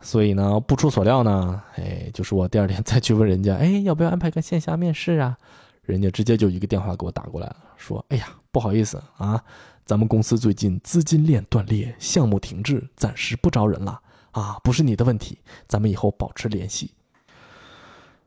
[0.00, 5.36] 所以呢，不出所料呢，哎，就是我第二天再去问人家，哎，要不要安排个线下面试啊？
[5.82, 9.42] 人家直接就一个电话给我打过来了，说，哎呀，不好意思啊，
[9.84, 14.00] 咱们公司最近资金链断裂，项目停滞，暂时不招人了
[14.36, 16.92] 啊，不是你的问题，咱们以后保持联系。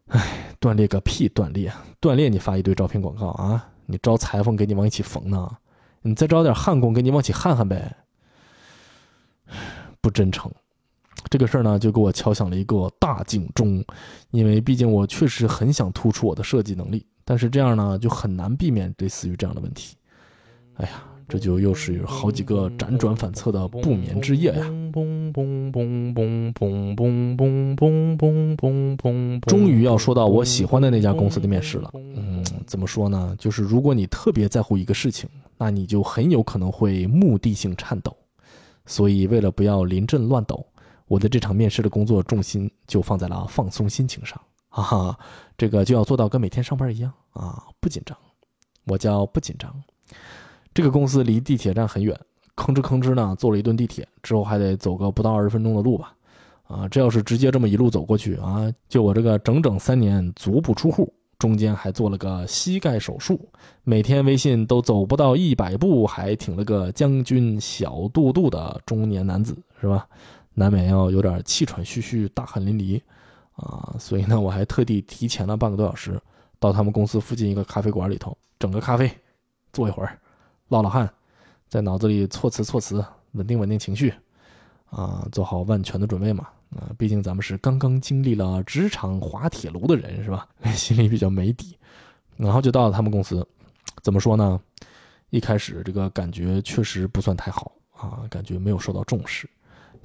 [0.08, 5.58] 哎，断裂个屁断裂，断裂你发一堆招聘广告啊，你招裁缝给你往一起缝呢，
[6.02, 7.96] 你再招点焊工给你往起焊焊呗，
[10.02, 10.52] 不真诚。
[11.30, 13.86] 这个事儿呢，就给我敲响了一个大警钟，
[14.32, 19.96] 因为毕竟我确实很想突出我的设计能力，但是这样呢，就很难避免类似于这样的问题。
[20.78, 24.66] 哎呀，这就又是好几个辗转反侧的不眠之夜呀！
[29.48, 31.92] 终于要说到我喜欢的那家公司的面试了。
[31.94, 33.36] 嗯，怎么说呢？
[33.38, 38.14] 就是如果你特别在乎一个事情，那你就很有可能会目的性颤抖。
[38.88, 40.66] 所以为了不要临阵乱抖。
[41.08, 45.20] 我的这场面试的工作重心就放在了放松心情上，哈哈，
[45.58, 48.16] 这个就要做到跟每天上班一样啊，不紧张。
[48.86, 49.74] 我叫不紧张。
[50.74, 52.18] 这个公司离地铁站很远，
[52.56, 56.14] 吭哧吭哧呢，坐了一顿地铁之后还得走个不到二十分钟的路吧，
[56.68, 63.50] 啊，这要是直接这么一路走过去啊，就我这个整整三年足不出户，中间还做了个膝盖手术，
[63.84, 70.08] 每天微信都走不到一百步，还挺了个将军小肚肚的中年男子，是吧？
[70.54, 73.02] 难免要有点气喘吁吁、大汗淋漓，
[73.54, 76.22] 啊，所以呢，我还特地提前了半个多小时，
[76.60, 79.10] 到他们公司附近一个咖啡馆里头，整个咖啡，
[79.72, 80.20] 坐一会儿，
[80.70, 81.12] 唠唠汗，
[81.68, 83.04] 在脑子里措辞措辞，
[83.34, 84.14] 稳定稳定情绪，
[84.90, 90.48] 啊，做好万全的准备嘛，啊，毕竟咱们是刚刚经历了职场滑铁卢的人，是吧？
[90.74, 91.78] 心里比较没底，
[92.38, 93.46] 然后就到了他们公司，
[94.02, 94.60] 怎么说呢？
[95.32, 99.50] 一开始这个感觉确实不算太好啊，感觉没有受到重视。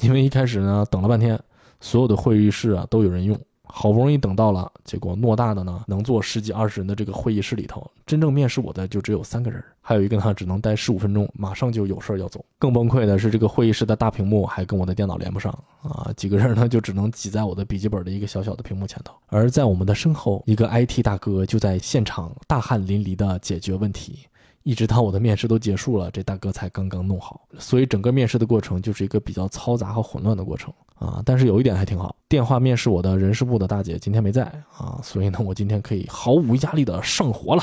[0.00, 1.40] 因为一开始呢，等了半天，
[1.80, 12.44] 所有的会议室啊都有人用，好不容易等到了，结果偌大的呢能坐十几二十人的这个会议室里头，真正面试我的就只有三个人，还有一个呢只能待十五分钟，马上就有事要走。
[12.58, 15.52] 更崩溃的是，这个会议室的大屏幕还跟我的电脑连不上
[15.82, 24.20] 啊，几个人呢就只能挤在我的笔记本的一个小小的屏幕前头，而在我们的身后，一个 IT 大哥就在现场大汗淋漓的解决问题。
[24.64, 31.22] 一直到我的面试都结束了，这大哥才刚刚弄好，所以整个面试的过程就是一个比较嘈杂和混乱的过程啊。
[31.24, 34.44] 但是有一点还挺好，电话面试我的人事部的大姐今天没在
[34.76, 37.62] 啊，所以呢，我今天可以毫无压力的上活了。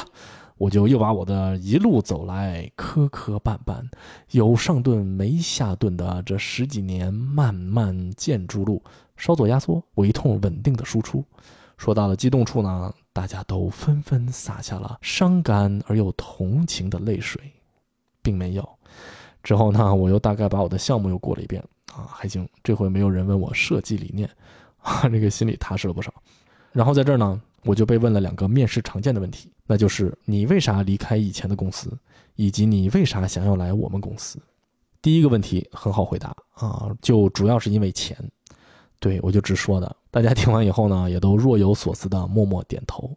[0.59, 3.83] 我就又把我的一路走来磕磕绊绊、
[4.29, 8.79] 有上顿没下顿的这十几年漫漫建筑路
[9.17, 11.25] 稍作压缩，我一通稳定的输出。
[11.77, 12.93] 说到了激动处呢。
[13.13, 17.41] 大家都纷纷洒下了伤感而又同情的泪水，
[18.21, 18.69] 并没有。
[19.43, 24.29] 之后呢，我又大概把我的项目又过了一遍啊，还行，这回没有人问我设计理念，
[24.81, 26.13] 啊，这个心里踏实了不少。
[26.71, 31.91] 然后在这儿呢，我就被问了两个面试常见的问题，那就是你为啥离开以前的公司，
[32.35, 34.39] 以及你为啥想要来我们公司。
[35.01, 38.15] 第一个问题很好回答啊，就主要是因为钱。
[38.99, 43.09] 对我就直说的，大家听完以后呢，也都若有所思的默默点头，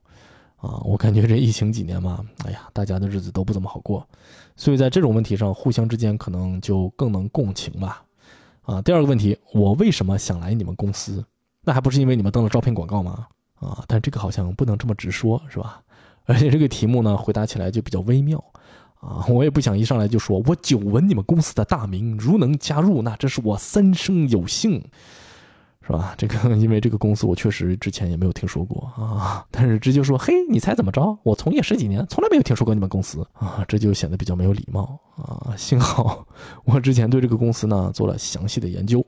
[0.59, 4.07] 啊，我感觉这疫情几年嘛，哎呀，大家的日子都不怎么好过，
[4.55, 8.05] 所以在这种问题上，互相之间可能就更能共情吧，
[8.63, 11.25] 啊，第二个问题，我为什么想来你们公司？
[11.65, 13.27] 那还不是因为你们登了招聘广告吗？
[13.57, 15.83] 啊，但这个好像不能这么直说，是吧？
[16.27, 18.43] 而且这个题目呢，回答起来就比较微妙
[19.01, 19.27] 啊。
[19.29, 24.81] 我也不想一上来就说我久闻你们公司的大名，如能加入，那真是我三生有幸。
[25.87, 26.15] 是吧？
[26.17, 31.19] 这个因为这个公司我确实之前也没有听说过啊，但是直接说，嘿，你猜怎么着？
[31.23, 35.55] 我从业十几年，从来没有听说过你们公司啊，这就显得比较没有礼貌啊。
[35.57, 36.27] 幸好
[36.65, 39.05] 我之前对这个公司呢做了详细的研究。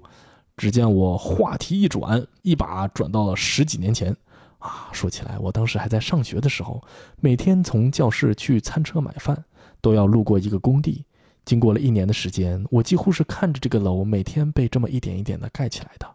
[0.58, 4.16] 只见我话题一转，一把转到了十几年前
[4.58, 4.88] 啊。
[4.90, 6.82] 说起来，我当时还在上学的时候，
[7.20, 9.44] 每天从教室去餐车买饭，
[9.82, 11.04] 都要路过一个工地。
[11.46, 16.06] 经过了一年的时间，我几乎是看着这个楼每天被这么一点一点的盖起来的。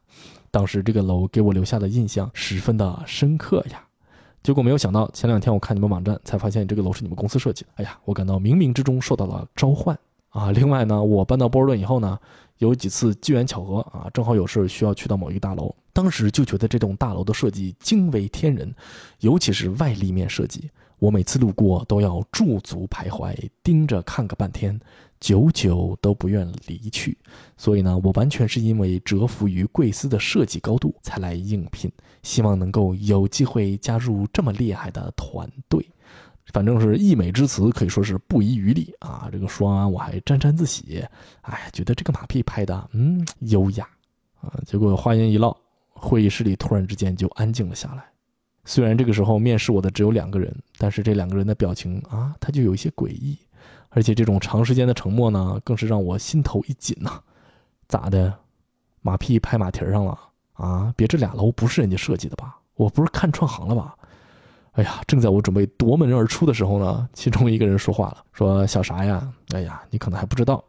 [0.52, 3.82] 当时这个楼给我留下的印象十分的深刻呀，
[4.44, 7.70] 结果没有想到，前两天我看你们网站才发现这个楼是你们公司设计的。
[7.76, 9.98] 哎呀，我感到冥冥之中受到了召唤
[10.30, 10.52] 啊！
[10.52, 12.20] 另外呢，我搬到波士顿以后呢，
[12.58, 18.76] 有几次机缘巧合啊，正好有事需要去到某一个大楼，当时就觉得这栋大楼的设计惊为天人，
[19.22, 20.70] 尤其是外立面设计，
[21.00, 24.78] 我每次路过都要驻足徘徊，盯着看个半天。
[25.22, 27.18] 久久都不愿离去，
[27.56, 31.90] 所以呢，我完全是因为折服于贵司的设计高度才来应聘，
[32.24, 35.88] 希望能够有机会加入这么厉害的团队。
[36.52, 39.30] 反正是溢美之词，可以说是不遗余力啊！
[39.32, 41.06] 这个说完我还沾沾自喜，
[41.44, 43.88] 哎，觉得这个马屁拍的嗯优雅
[44.42, 44.60] 啊。
[44.66, 45.56] 结果话音一落，
[45.90, 48.04] 会议室里突然之间就安静了下来。
[48.66, 53.38] 虽然这个时候面试我的只有两个人，但是这两个人的表情啊，他就有一些诡异。
[53.92, 57.22] 而且这种长时间的沉默呢，更是让我心头一紧呐。
[57.88, 58.34] 咋的，
[59.02, 60.18] 马屁拍马蹄上了
[60.54, 60.94] 啊？
[60.98, 62.58] 别这俩楼不是人家设计的吧？
[62.76, 63.96] 我不是看串行了吧？
[64.72, 69.32] 哎呀，正在我准备夺门而出的时候呢，其中一个人说话了，说小啥呀？
[69.54, 70.64] 哎呀，你可能还不知道。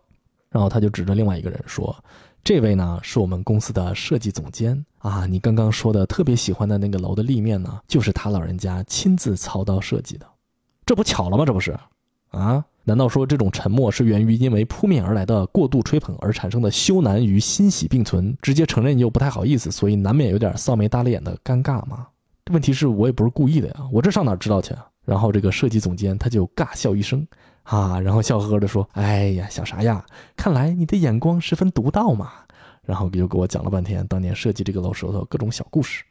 [0.51, 1.97] 然后他就指着另外一个人说
[2.43, 5.25] ：“这位呢，是我们公司的设计总监啊。
[5.25, 10.27] 你刚刚说的特别喜欢的那个楼的立面呢，就是他老人家亲自操刀设计的。
[10.85, 11.47] 这不巧了吗？
[11.47, 11.79] 这不是？
[12.31, 18.37] 啊？”难道说这种沉默是源于因为扑面而来的过度吹捧而产生的羞难与欣喜并存？
[18.43, 22.07] 直接承认又不太好意思，所以难免有点臊眉耷了眼的尴尬吗？
[22.51, 24.74] 问题是我也不是故意的呀，我这上哪知道去？
[25.05, 27.26] 然后这个设计总监他就尬笑一声，
[27.62, 30.05] 啊，然后笑呵呵的说：“哎呀，想啥呀？
[30.37, 32.33] 看来你的眼光十分独到嘛。”
[32.85, 36.03] 然后又给我讲了半天当年设计这个楼时候的各种小故事。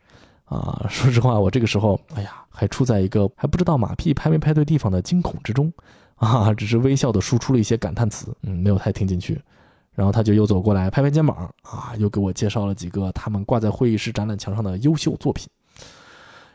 [0.46, 5.72] 啊，说实话，我这个时候，哎呀，还处在一个还不知道马屁拍没拍对地方的惊恐之中。
[6.22, 9.42] 啊，只是微笑的输出了一些感叹词，嗯，没有太听进去。
[9.94, 15.48] 然后他就又走过来拍拍肩膀，啊，又给我介绍了几个他们挂在会议室展览墙上的优秀作品。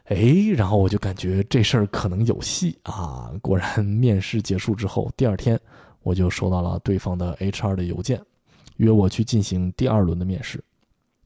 [0.04, 0.16] 哎，
[0.56, 3.32] 然后我就感觉这事儿可能有戏啊！
[3.42, 5.58] 果然， 面试结束之后，第二天
[6.04, 8.22] 我就收到了对方的 HR 的邮件，
[8.76, 10.62] 约我去进行第二轮的面试。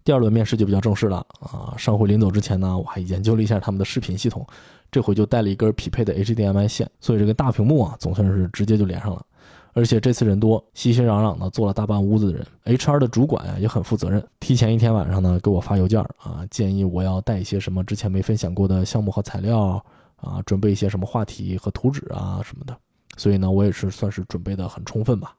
[0.03, 1.74] 第二轮面试就比较正式了啊！
[1.76, 4.47] 上回临走之前呢，我还研究了一下他们的视频系统。
[4.91, 9.24] 这回就带了一根匹配的 HDMI 线，所以这个大屏幕啊，总算是直接就连上了。
[9.72, 19.80] 而且这次人多，熙熙攘攘的坐了大半屋子的人，HR 的主管呀也很负责任，提前一天晚上呢给我发邮件啊，建议我要带一些什么之前没分享过的项目和材料
[20.16, 22.76] 啊，准备一些什么话题和图纸啊什么的。
[23.16, 25.36] 所以呢，我也是算是准备的很充分吧。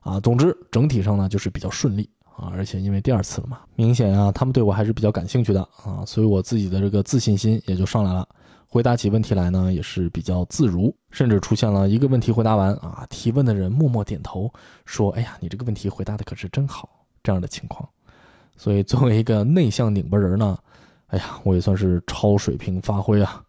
[0.00, 8.26] 啊，总之整体上呢就是比较顺利啊，而且因为第二次了嘛，明显啊他们对我还是比较感兴趣的啊，所以我自己的这个自信心也就上来了。
[8.74, 14.52] 回答起问题来呢，也是比较自如，甚至出现了一个问题回答完啊，提问的人默默点头
[14.84, 16.88] 说：“哎呀，你这个问题回答的可是真好。”
[17.22, 17.88] 这样的情况，
[18.56, 20.58] 所以作为一个内向拧巴人呢，
[21.06, 23.44] 哎呀，我也算是超水平发挥啊，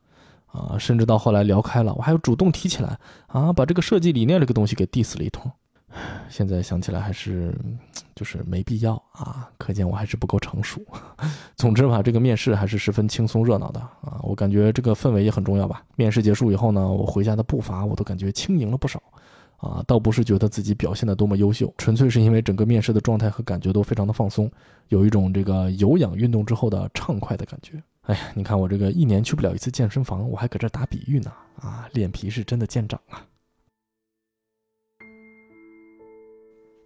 [0.46, 2.96] 啊，甚至到后来聊开了，我还要主动提起来
[3.26, 5.52] 啊，把这个设计理念这个东西给 diss 了一通。
[6.30, 7.54] 现在想起来还是，
[8.16, 10.82] 就是没必要啊，可见我还是不够成熟。
[11.56, 15.84] 总之吧，这个面试还是十分轻松热闹的啊，我感觉这个氛围也很重要吧。
[15.96, 19.02] 面试结束以后呢，我回家的步伐我都感觉轻盈了不少，
[19.58, 24.52] 啊，倒不是觉得自己表现的多么优秀，纯粹是因为整个面试的状态和感觉都非常的放松，
[24.90, 27.82] 有一种这个有氧运动之后的畅快的感觉。
[28.02, 33.26] 哎呀，你看我这个一年去不了一次健身房，我还搁这打比喻呢，啊，脸皮是真的见长啊。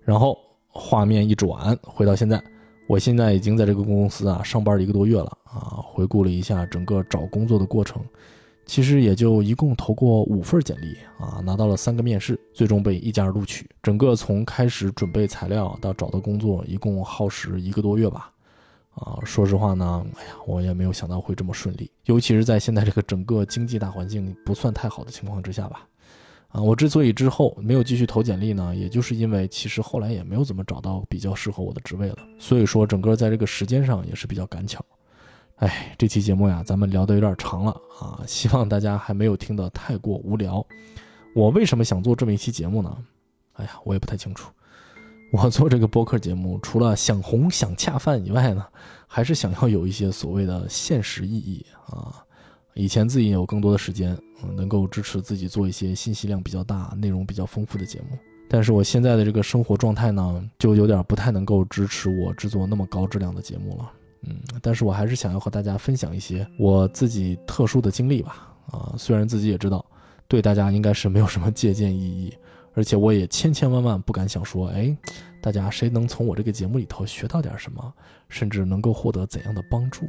[0.04, 0.38] 然后
[0.68, 2.42] 画面一转，回到现在，
[2.88, 5.84] 我现在已经在这个公司啊上班一个多月了啊。
[5.84, 8.02] 回顾了一下整个找工作的过程，
[8.66, 13.70] 其实也就一共投过五份简历啊，拿到了三个面试，最终被一家录取。
[13.84, 18.32] 整个从开始准备材料到找到工作，一共耗时一个多月吧。
[18.92, 25.88] 啊，说实话呢，哎呀，我也没有想到会这么顺利，尤其是在现在这个整个经济大环境不算太好的情况之下吧。
[26.50, 32.18] 啊，我之所以之后没有继续投简历呢，也就是因为其实后来也没有怎么找到比较适合我的职位了。
[32.40, 34.84] 所以说，整个在这个时间上也是比较赶巧。
[35.58, 40.66] 哎，这期节目呀，咱们聊得有点长了啊，希望大家还没有听得太过无聊。
[41.36, 42.98] 我为什么想做这么一期节目呢？
[43.54, 44.52] 哎呀，我也不太清楚。
[45.32, 48.66] 我做这个播客节目，除了想红想恰饭以外呢，
[49.06, 52.26] 还是想要有一些所谓的现实意义啊。
[52.80, 58.18] 以前自己有更多的时间，嗯，能够支持自己做一些信息量比较大、内容比较丰富的节目。
[58.48, 63.92] 但是我现在的这个生活状态呢，就有点不太能够支持我制作那么高质量的节目了。
[64.22, 68.48] 嗯，但是我还是想要和大家分享一些我自己特殊的经历吧。
[68.72, 69.86] 啊，虽然自己也知道，
[70.30, 72.34] 对大家应该是没有什么借鉴意义，
[72.76, 74.96] 而且我也千千万万不敢想说，哎，
[75.42, 77.94] 大家谁能从我这个节目里头学到点什么，
[78.30, 80.06] 甚至能够获得怎样的帮助？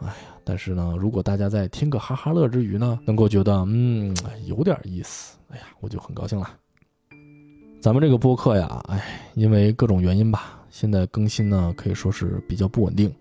[0.00, 4.16] 哎呀，但是呢，如果大家在听个哈哈乐之余呢，能够觉得嗯
[4.46, 6.50] 有点意思，哎呀，我就很高兴了。
[7.80, 10.60] 咱们这个播客呀，哎，因为各种原因吧。
[10.70, 13.12] 现在更新呢，可以说是比较不稳定。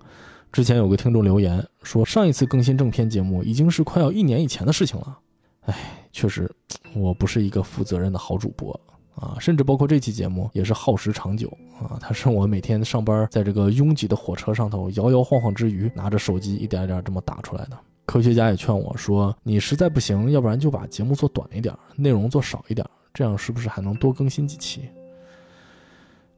[0.52, 5.18] 之前有个听众留言说，上一次更新正片节目已经是快要一年以前的事情了。
[5.62, 5.78] 哎，
[6.12, 6.50] 确实，
[6.94, 8.80] 我不是一个负责任的好主播
[9.16, 11.48] 啊，甚至包括这期节目也是耗时长久
[11.80, 11.98] 啊。
[12.02, 17.78] 它是我每天上班在这个拥挤的火车上头摇摇晃晃之余，拿着手机一点点这么打出来的。
[18.06, 24.90] 科学家也劝我说，你实在不行，要不然就把节目做短一点，内容做少一点，这样是不是还能多更新几期？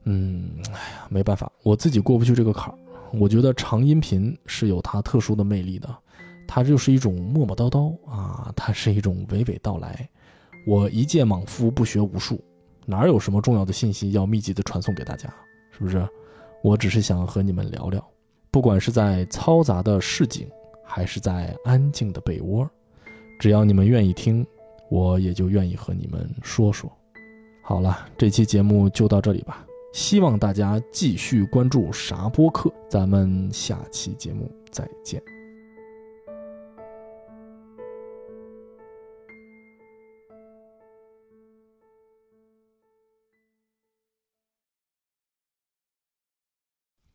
[0.03, 2.77] 嗯，哎呀，没办法，我自己过不去这个坎儿。
[3.13, 5.89] 我觉得长音频是有它特殊的魅力的，
[6.47, 10.07] 它就是一种磨磨叨叨啊，它是一种娓娓道来。
[10.67, 12.43] 我一介莽夫，不学无术，
[12.85, 15.33] 哪有什么重要的信息要密集的传送给大家？
[15.71, 16.07] 是不是？
[16.63, 18.05] 我只是想和你们聊聊，
[18.51, 20.47] 不管是在嘈杂的市井，
[20.85, 22.69] 还是在安静的被窝，
[23.39, 24.45] 只要你们愿意听，
[24.89, 26.91] 我也就愿意和你们说说。
[27.63, 29.65] 好了，这期节目就到这里吧。
[29.93, 35.32] 希望大家继续关注啥播客，咱们下期节目再见。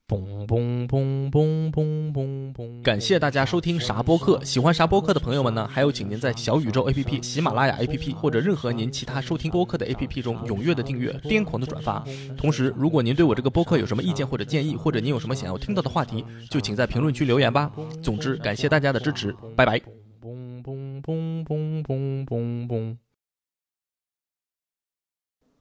[0.08, 2.82] 嘣嘣嘣嘣嘣嘣嘣！
[2.82, 5.68] 感谢大家收听啥播客，喜欢啥播客的朋友们呢？
[5.70, 12.02] 还有，请您在小宇宙 APP、喜马拉雅 APP 或者任何您其他收听播客的 APP 中踊跃的订阅、癫狂的转发。
[12.38, 17.70] 同时，如果您对我这个播客有什么意见或者建议，或者您有什么想要听到的话题，就请在评论区留言吧。
[18.02, 19.78] 总之，感谢大家的支持，拜拜。
[20.22, 22.96] 嘣嘣嘣嘣嘣嘣嘣！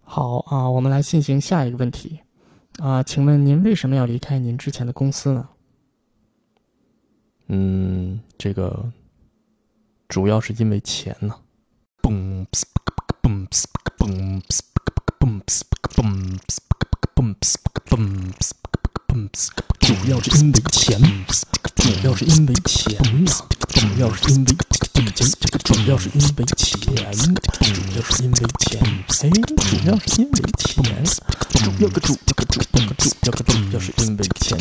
[0.03, 2.21] 好啊，我们来进行下一个问题。
[2.77, 5.49] 啊，请问您为什么要离开您之前的公司呢？
[7.47, 8.91] 嗯，这个
[10.07, 11.35] 主要是因为钱呢。
[19.79, 20.99] 主要是因为钱，
[21.75, 22.99] 主要是因为钱。
[23.67, 24.47] 主要是因为
[24.95, 25.03] 北，
[25.63, 30.73] 主要是因为钱，主要是因为钱，哎，主要是因为钱，
[31.53, 34.57] 主要主，主，主，主要是因为钱，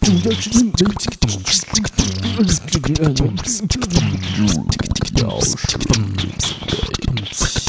[0.00, 1.16] 主要是因为这个，这个，
[1.70, 1.88] 这个，
[2.66, 3.18] 这个，这个主
[5.16, 5.52] 要是
[5.94, 6.22] 因为
[7.30, 7.59] 钱。